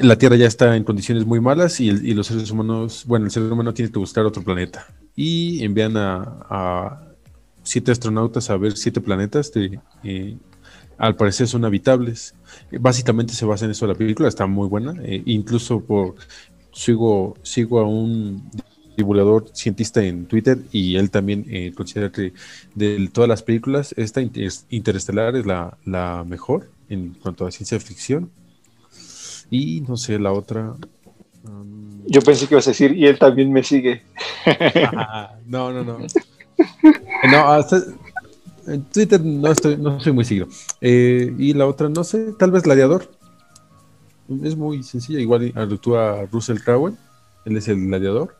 [0.00, 3.30] la Tierra ya está en condiciones muy malas y, y, los seres humanos, bueno, el
[3.30, 7.06] ser humano tiene que buscar otro planeta y envían a,
[7.62, 10.36] siete astronautas a ver siete planetas de, eh,
[11.00, 12.34] al parecer son habitables.
[12.78, 14.94] Básicamente se basa en eso la película, está muy buena.
[15.02, 16.14] Eh, incluso por
[16.72, 18.50] sigo, sigo a un
[18.98, 22.34] divulgador cientista en Twitter y él también eh, considera que
[22.74, 28.30] de todas las películas, esta Interestelar es la, la mejor en cuanto a ciencia ficción.
[29.50, 30.74] Y no sé, la otra.
[31.44, 34.02] Um, Yo pensé que ibas a decir, y él también me sigue.
[35.46, 35.98] no, no, no.
[37.30, 37.82] No, hasta,
[38.66, 40.48] en Twitter no estoy, no soy muy seguido.
[40.80, 43.08] Eh, y la otra, no sé, tal vez Gladiador.
[44.44, 46.94] Es muy sencilla, igual actúa Russell Crowe,
[47.44, 48.36] él es el gladiador.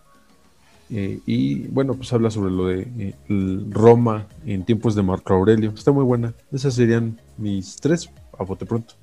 [0.89, 3.14] Eh, y bueno, pues habla sobre lo de eh,
[3.71, 5.71] Roma en tiempos de Marco Aurelio.
[5.71, 6.35] Está muy buena.
[6.53, 8.09] Esas serían mis tres
[8.39, 8.95] a bote pronto.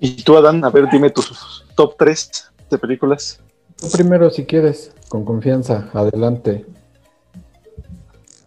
[0.00, 3.40] Y tú, Adán, a ver, dime tus top tres de películas.
[3.76, 5.90] Tú primero, si quieres, con confianza.
[5.92, 6.64] Adelante.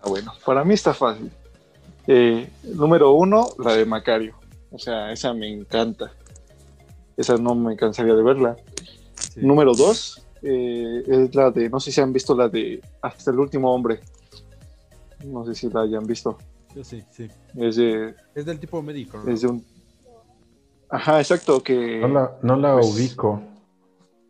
[0.02, 1.32] Ah, bueno, para mí está fácil.
[2.08, 4.36] Eh, número uno, la de Macario.
[4.72, 6.12] O sea, esa me encanta.
[7.18, 8.56] Esa no me cansaría de verla.
[9.36, 13.40] Número dos, eh, es la de, no sé si han visto la de Hasta el
[13.40, 14.00] último hombre.
[15.24, 16.38] No sé si la hayan visto.
[16.82, 17.28] sí, sí.
[17.56, 19.22] Es, de, es del tipo médico.
[19.28, 19.66] Es de un...
[20.90, 22.00] Ajá, exacto, que...
[22.00, 23.42] No la, pues, ubico.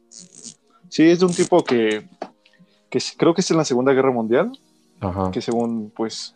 [0.10, 2.06] Sí, es de un tipo que,
[2.90, 4.52] que creo que es en la Segunda Guerra Mundial
[5.32, 6.36] que según pues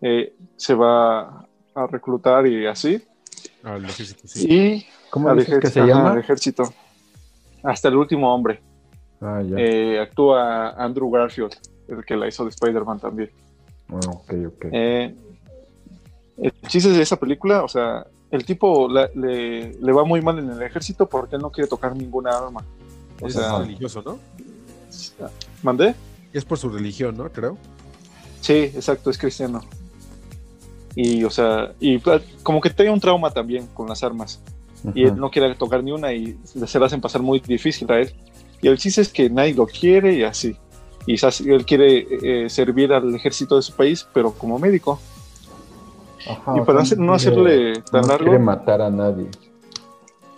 [0.00, 3.02] eh, se va a reclutar y así.
[3.62, 3.78] Ah,
[4.34, 6.12] y ¿Cómo dices que se llama?
[6.12, 6.72] Al ejército.
[7.62, 8.60] Hasta el último hombre.
[9.20, 9.56] Ah, ya.
[9.58, 11.54] Eh, actúa Andrew Garfield,
[11.88, 13.30] el que la hizo de Spider-Man también.
[13.88, 14.64] Ah, ok, ok.
[14.72, 15.14] Eh,
[16.38, 20.50] el chiste de esa película, o sea, el tipo le, le, va muy mal en
[20.50, 22.64] el ejército porque él no quiere tocar ninguna arma.
[23.20, 24.18] O sea, es religioso, ¿no?
[25.62, 25.94] ¿Mandé?
[26.32, 27.30] Es por su religión, ¿no?
[27.30, 27.56] Creo.
[28.40, 29.62] Sí, exacto, es cristiano.
[30.94, 34.40] Y, o sea, y pues, como que tiene un trauma también con las armas.
[34.94, 38.00] Y él no quiere tocar ni una y se la hacen pasar muy difícil a
[38.00, 38.12] él.
[38.60, 40.56] Y el chiste es que nadie lo quiere y así.
[41.06, 41.16] Y
[41.50, 42.06] él quiere
[42.44, 45.00] eh, servir al ejército de su país, pero como médico.
[46.54, 48.24] y para no hacerle tan no largo.
[48.24, 49.28] quiere matar a nadie.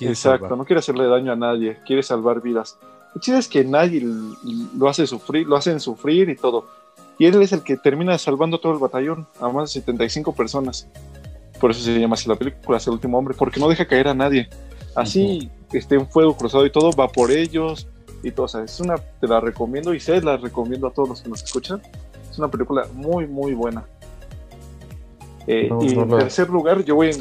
[0.00, 2.78] Exacto, no quiere hacerle daño a nadie, quiere salvar vidas.
[3.14, 4.06] El chiste es que nadie
[4.76, 6.79] lo hace sufrir, lo hacen sufrir y todo
[7.20, 10.88] y él es el que termina salvando todo el batallón, a más de 75 personas.
[11.60, 14.08] Por eso se llama así la película, es el último hombre, porque no deja caer
[14.08, 14.48] a nadie.
[14.94, 17.86] Así esté en fuego cruzado y todo, va por ellos
[18.22, 18.46] y todo.
[18.46, 21.28] O sea, es una, te la recomiendo y se la recomiendo a todos los que
[21.28, 21.82] nos escuchan.
[22.30, 23.84] Es una película muy, muy buena.
[25.46, 27.16] Eh, y en tercer lugar, yo voy en.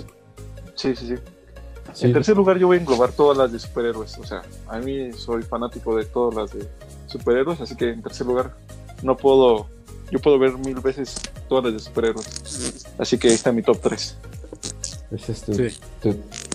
[0.76, 2.06] Sí, sí, sí.
[2.06, 4.18] En tercer lugar, yo voy a englobar todas las de superhéroes.
[4.18, 6.70] O sea, a mí soy fanático de todas las de
[7.08, 8.54] superhéroes, así que en tercer lugar
[9.04, 9.68] no puedo
[10.12, 11.16] yo puedo ver mil veces
[11.48, 12.86] todas las de superhéroes.
[12.98, 14.18] Así que ahí está mi top 3.
[15.12, 15.44] Ese es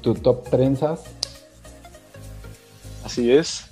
[0.02, 1.04] tu, top trenzas.
[3.04, 3.66] Así es.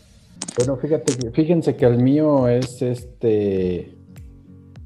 [0.57, 3.97] Bueno, fíjate, fíjense que el mío es este.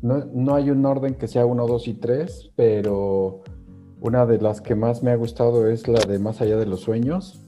[0.02, 3.42] No, no, hay un orden que sea 1, 2 y 3, pero
[4.00, 6.80] una de las que más me ha gustado es la de Más allá de los
[6.80, 7.40] sueños.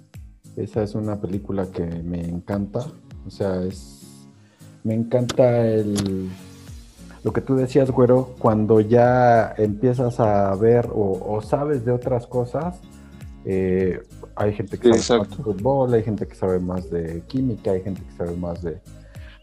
[0.56, 2.86] Esa es una película que me encanta.
[3.26, 3.94] O sea, es.
[4.82, 6.30] Me encanta el
[7.28, 12.80] lo que tú decías, güero, cuando ya empiezas a ver o, sabes de otras cosas,
[13.44, 14.00] eh,
[14.34, 17.82] hay gente que sabe más de fútbol, hay gente que sabe más de química, hay
[17.82, 18.80] gente que sabe más de...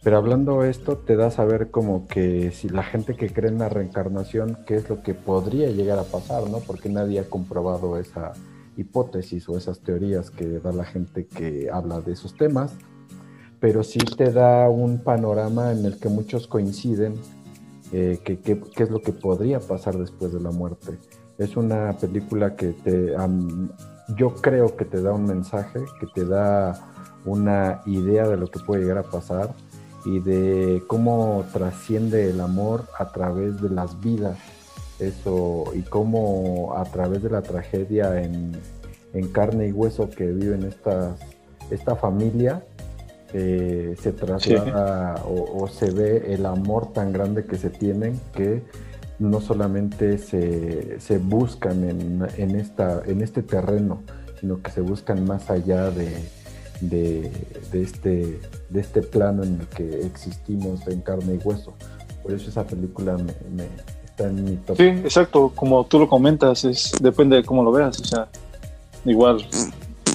[0.02, 3.60] Pero hablando esto, te da a saber como que si la gente que cree en
[3.60, 6.62] la reencarnación, qué es lo que podría llegar a pasar, ¿no?
[6.62, 8.34] Porque nadie ha comprobado esa
[8.78, 12.74] hipótesis o esas teorías que da la gente que habla de esos temas,
[13.60, 17.14] pero sí te da un panorama en el que muchos coinciden
[17.92, 20.98] eh, qué, es lo que podría pasar después de la muerte.
[21.38, 23.14] Es una película que te,
[24.16, 26.80] yo creo que te da un mensaje, que te da
[27.26, 29.54] una idea de lo que puede llegar a pasar
[30.06, 34.38] y de cómo trasciende el amor a través de las vidas.
[35.00, 38.56] Eso, y cómo a través de la tragedia en,
[39.32, 41.18] carne y hueso que viven estas,
[41.70, 42.66] esta familia,
[43.34, 48.64] eh, se traslada o, se ve el amor tan grande que se tienen que
[49.18, 54.04] no solamente se, buscan en, esta, en este terreno,
[54.40, 57.32] sino que se buscan más allá de,
[57.72, 61.74] este, de este plano en el que existimos en carne y hueso.
[62.22, 63.66] Por eso esa película me,
[64.06, 64.78] está en mi top.
[64.78, 68.28] Sí, exacto, como tú lo comentas, es, depende de cómo lo veas, o sea,
[69.06, 69.48] igual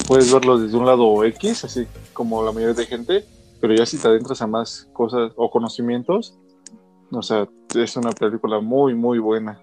[0.07, 1.87] puedes verlo desde un lado X, así
[2.21, 3.25] como la mayoría de gente,
[3.63, 6.39] pero ya si te adentras a más cosas o conocimientos,
[7.11, 9.59] o sea, es una película muy, muy buena.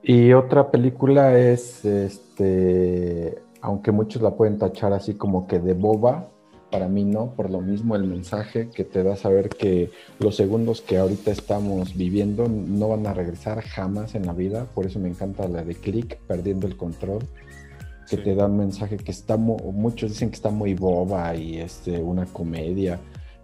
[0.00, 6.28] Y otra película es, este, aunque muchos la pueden tachar así como que de boba,
[6.70, 10.82] para mí no, por lo mismo el mensaje que te da saber que los segundos
[10.82, 15.08] que ahorita estamos viviendo no van a regresar jamás en la vida, por eso me
[15.08, 17.24] encanta la de Click, perdiendo el control,
[18.08, 21.98] que te da un mensaje que está, muchos dicen que está muy boba y este,
[21.98, 22.98] una comedia,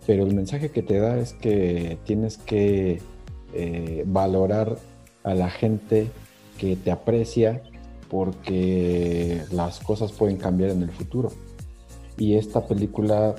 [0.06, 3.00] pero el mensaje que te da es que tienes que
[3.54, 4.76] eh, valorar
[5.24, 6.08] a la gente
[6.58, 7.62] que te aprecia
[8.10, 11.30] porque las cosas pueden cambiar en el futuro.
[12.16, 13.34] Y esta película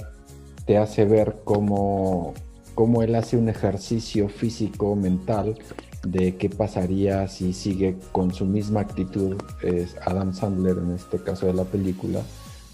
[0.65, 2.33] te hace ver cómo,
[2.75, 5.57] cómo él hace un ejercicio físico, mental,
[6.03, 11.45] de qué pasaría si sigue con su misma actitud, es Adam Sandler en este caso
[11.45, 12.21] de la película,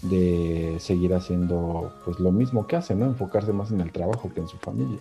[0.02, 3.06] de seguir haciendo pues lo mismo que hace, ¿no?
[3.06, 4.98] Enfocarse más en el trabajo que en su familia.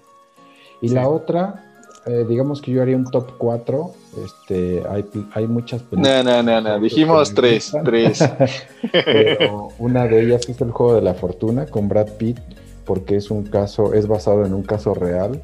[0.81, 3.91] Y la otra, eh, digamos que yo haría un top 4.
[4.23, 6.25] Este, hay, hay muchas películas.
[6.25, 6.79] No, no, no, no.
[6.79, 8.23] Dijimos tres, tres.
[8.91, 12.39] Pero una de ellas es el juego de la fortuna con Brad Pitt,
[12.85, 15.41] porque es un caso, es basado en un caso real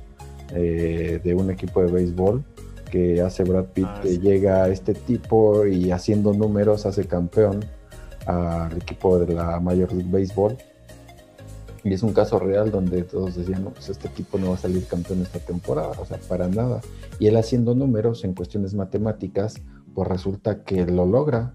[0.53, 2.43] eh, de un equipo de béisbol
[2.91, 7.65] que hace Brad Pitt, ah, que llega a este tipo y haciendo números hace campeón
[8.27, 10.57] al equipo de la Major League Baseball
[11.83, 14.57] y es un caso real donde todos decían, no, pues este equipo no va a
[14.57, 16.81] salir campeón esta temporada, o sea, para nada.
[17.19, 19.55] Y él haciendo números en cuestiones matemáticas,
[19.95, 21.53] pues resulta que lo logra.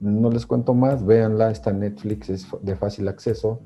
[0.00, 3.60] No les cuento más, véanla, está en Netflix, es de fácil acceso.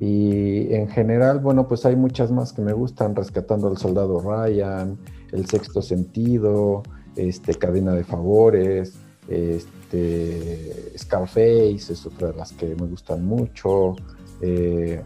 [0.00, 4.98] Y en general, bueno, pues hay muchas más que me gustan, Rescatando al Soldado Ryan,
[5.34, 6.82] El Sexto Sentido,
[7.16, 8.94] este, Cadena de Favores,
[9.28, 13.96] este, Scarface, es otra de las que me gustan mucho.
[14.40, 15.02] Eh,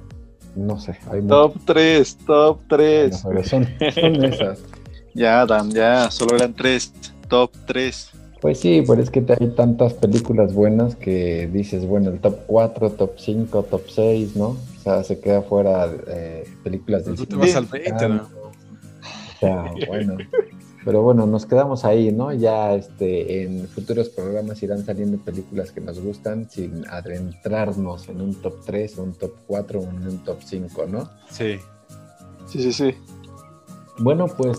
[0.57, 0.99] no sé.
[1.11, 3.17] Hay top 3, top 3.
[3.17, 4.59] son, esas.
[5.15, 6.93] ya, Dan, ya, solo eran 3,
[7.29, 8.11] top 3.
[8.41, 12.91] Pues sí, pero es que hay tantas películas buenas que dices, bueno, el top 4,
[12.91, 14.49] top 5, top 6, ¿no?
[14.49, 18.38] O sea, se queda fuera eh, películas del Tú te vas al 20, ¿no?
[19.41, 20.17] Sea, bueno.
[20.85, 22.33] Pero bueno, nos quedamos ahí, ¿no?
[22.33, 28.35] Ya este, en futuros programas irán saliendo películas que nos gustan sin adentrarnos en un
[28.37, 31.11] top 3, un top 4 o en un top 5, ¿no?
[31.31, 31.59] Sí.
[32.47, 32.95] Sí, sí, sí.
[33.99, 34.59] Bueno, pues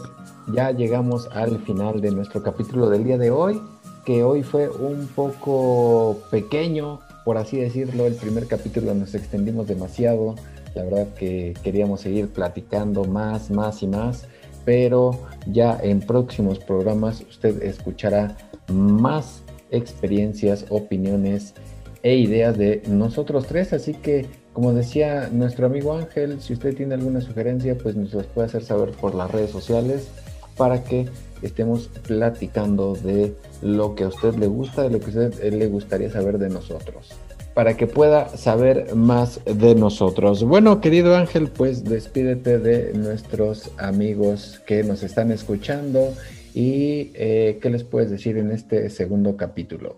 [0.53, 3.59] ya llegamos al final de nuestro capítulo del día de hoy,
[4.05, 8.05] que hoy fue un poco pequeño, por así decirlo.
[8.05, 10.35] El primer capítulo nos extendimos demasiado.
[10.75, 14.27] La verdad que queríamos seguir platicando más, más y más
[14.69, 18.37] pero ya en próximos programas usted escuchará
[18.71, 19.41] más
[19.71, 21.55] experiencias, opiniones
[22.03, 26.93] e ideas de nosotros tres, así que como decía nuestro amigo Ángel, si usted tiene
[26.93, 30.07] alguna sugerencia, pues nos las puede hacer saber por las redes sociales
[30.55, 31.07] para que
[31.41, 35.65] estemos platicando de lo que a usted le gusta, de lo que a usted le
[35.65, 37.09] gustaría saber de nosotros
[37.53, 40.43] para que pueda saber más de nosotros.
[40.43, 46.13] Bueno, querido Ángel, pues despídete de nuestros amigos que nos están escuchando
[46.53, 49.97] y eh, qué les puedes decir en este segundo capítulo.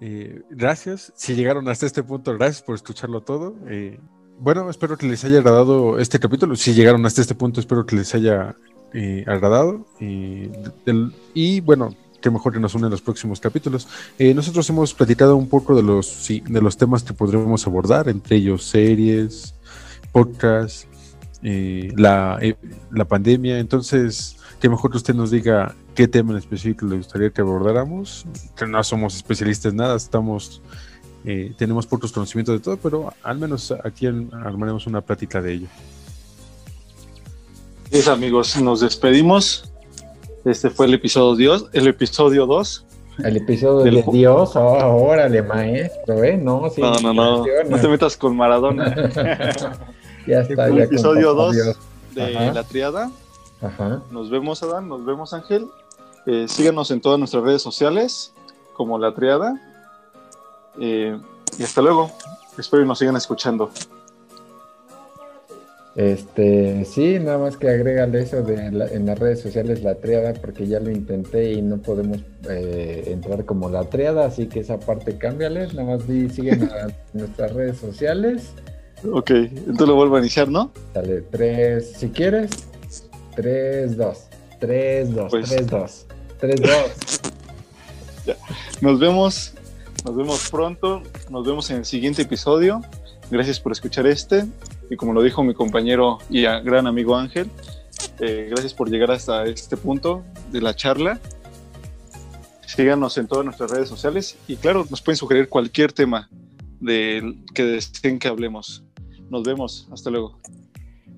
[0.00, 3.54] Eh, gracias, si llegaron hasta este punto, gracias por escucharlo todo.
[3.68, 3.98] Eh,
[4.38, 6.56] bueno, espero que les haya agradado este capítulo.
[6.56, 8.54] Si llegaron hasta este punto, espero que les haya
[9.26, 9.84] agradado.
[10.00, 11.94] y bueno,
[12.26, 13.86] qué mejor que nos unen los próximos capítulos.
[14.18, 18.38] Eh, nosotros hemos platicado un poco de los, de los temas que podremos abordar, entre
[18.38, 19.54] ellos series,
[20.10, 20.88] podcasts,
[21.44, 22.56] eh, la, eh,
[22.90, 23.60] la pandemia.
[23.60, 28.26] Entonces, qué mejor que usted nos diga qué tema en específico le gustaría que abordáramos.
[28.56, 30.60] Que no somos especialistas en nada, estamos,
[31.56, 35.68] tenemos pocos conocimientos de todo, pero al menos aquí armaremos una plática de ello.
[37.92, 39.70] Sí, amigos, nos despedimos.
[40.46, 42.84] Este fue el episodio Dios, el episodio 2.
[43.24, 46.36] El episodio de Dios, oh, órale, maestro, ¿eh?
[46.36, 48.94] No, sí, no, no, no, no te metas con Maradona.
[50.26, 51.56] ya está, el episodio 2
[52.14, 53.10] de la triada.
[53.60, 54.02] Ajá.
[54.12, 55.66] Nos vemos, Adán, nos vemos, Ángel.
[56.26, 58.32] Eh, síganos en todas nuestras redes sociales,
[58.74, 59.60] como la triada.
[60.78, 61.18] Eh,
[61.58, 62.12] y hasta luego.
[62.56, 63.72] Espero que nos sigan escuchando.
[65.96, 70.66] Este, sí, nada más que agrégale eso de en las redes sociales la triada, porque
[70.66, 72.18] ya lo intenté y no podemos
[72.50, 76.88] eh, entrar como la triada, así que esa parte cámbiale, nada más di, siguen a
[77.14, 78.52] nuestras redes sociales.
[79.10, 80.70] Ok, entonces lo vuelvo a iniciar, ¿no?
[80.92, 82.50] Dale, tres, si quieres,
[83.34, 84.26] tres, dos,
[84.60, 86.06] tres, dos, pues tres, dos,
[86.38, 87.20] tres, dos.
[88.82, 89.54] Nos vemos,
[90.04, 92.82] nos vemos pronto, nos vemos en el siguiente episodio.
[93.30, 94.44] Gracias por escuchar este
[94.90, 97.50] y como lo dijo mi compañero y gran amigo Ángel,
[98.20, 101.20] eh, gracias por llegar hasta este punto de la charla.
[102.66, 106.28] Síganos en todas nuestras redes sociales y claro, nos pueden sugerir cualquier tema
[106.80, 108.84] de que deseen que hablemos.
[109.30, 109.88] Nos vemos.
[109.90, 110.38] Hasta luego.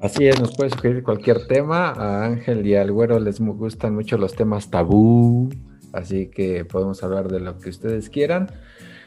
[0.01, 1.91] Así es, nos puede sugerir cualquier tema.
[1.91, 5.51] A Ángel y al Güero les gustan mucho los temas tabú,
[5.93, 8.49] así que podemos hablar de lo que ustedes quieran.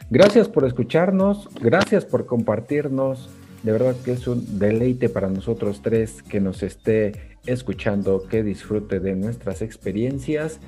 [0.10, 3.30] Gracias por escucharnos, gracias por compartirnos.
[3.64, 9.00] De verdad que es un deleite para nosotros tres que nos esté escuchando, que disfrute
[9.00, 10.60] de nuestras experiencias.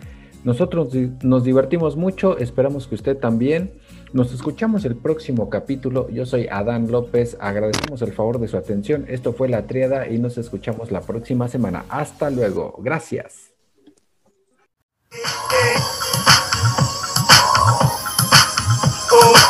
[0.44, 0.89] Nosotros
[1.24, 3.72] nos divertimos mucho, esperamos que usted también.
[4.12, 6.10] Nos escuchamos el próximo capítulo.
[6.10, 9.06] Yo soy Adán López, agradecemos el favor de su atención.
[9.08, 11.86] Esto fue La Triada y nos escuchamos la próxima semana.
[11.89, 13.54] Hasta luego, gracias.
[19.12, 19.43] Oh.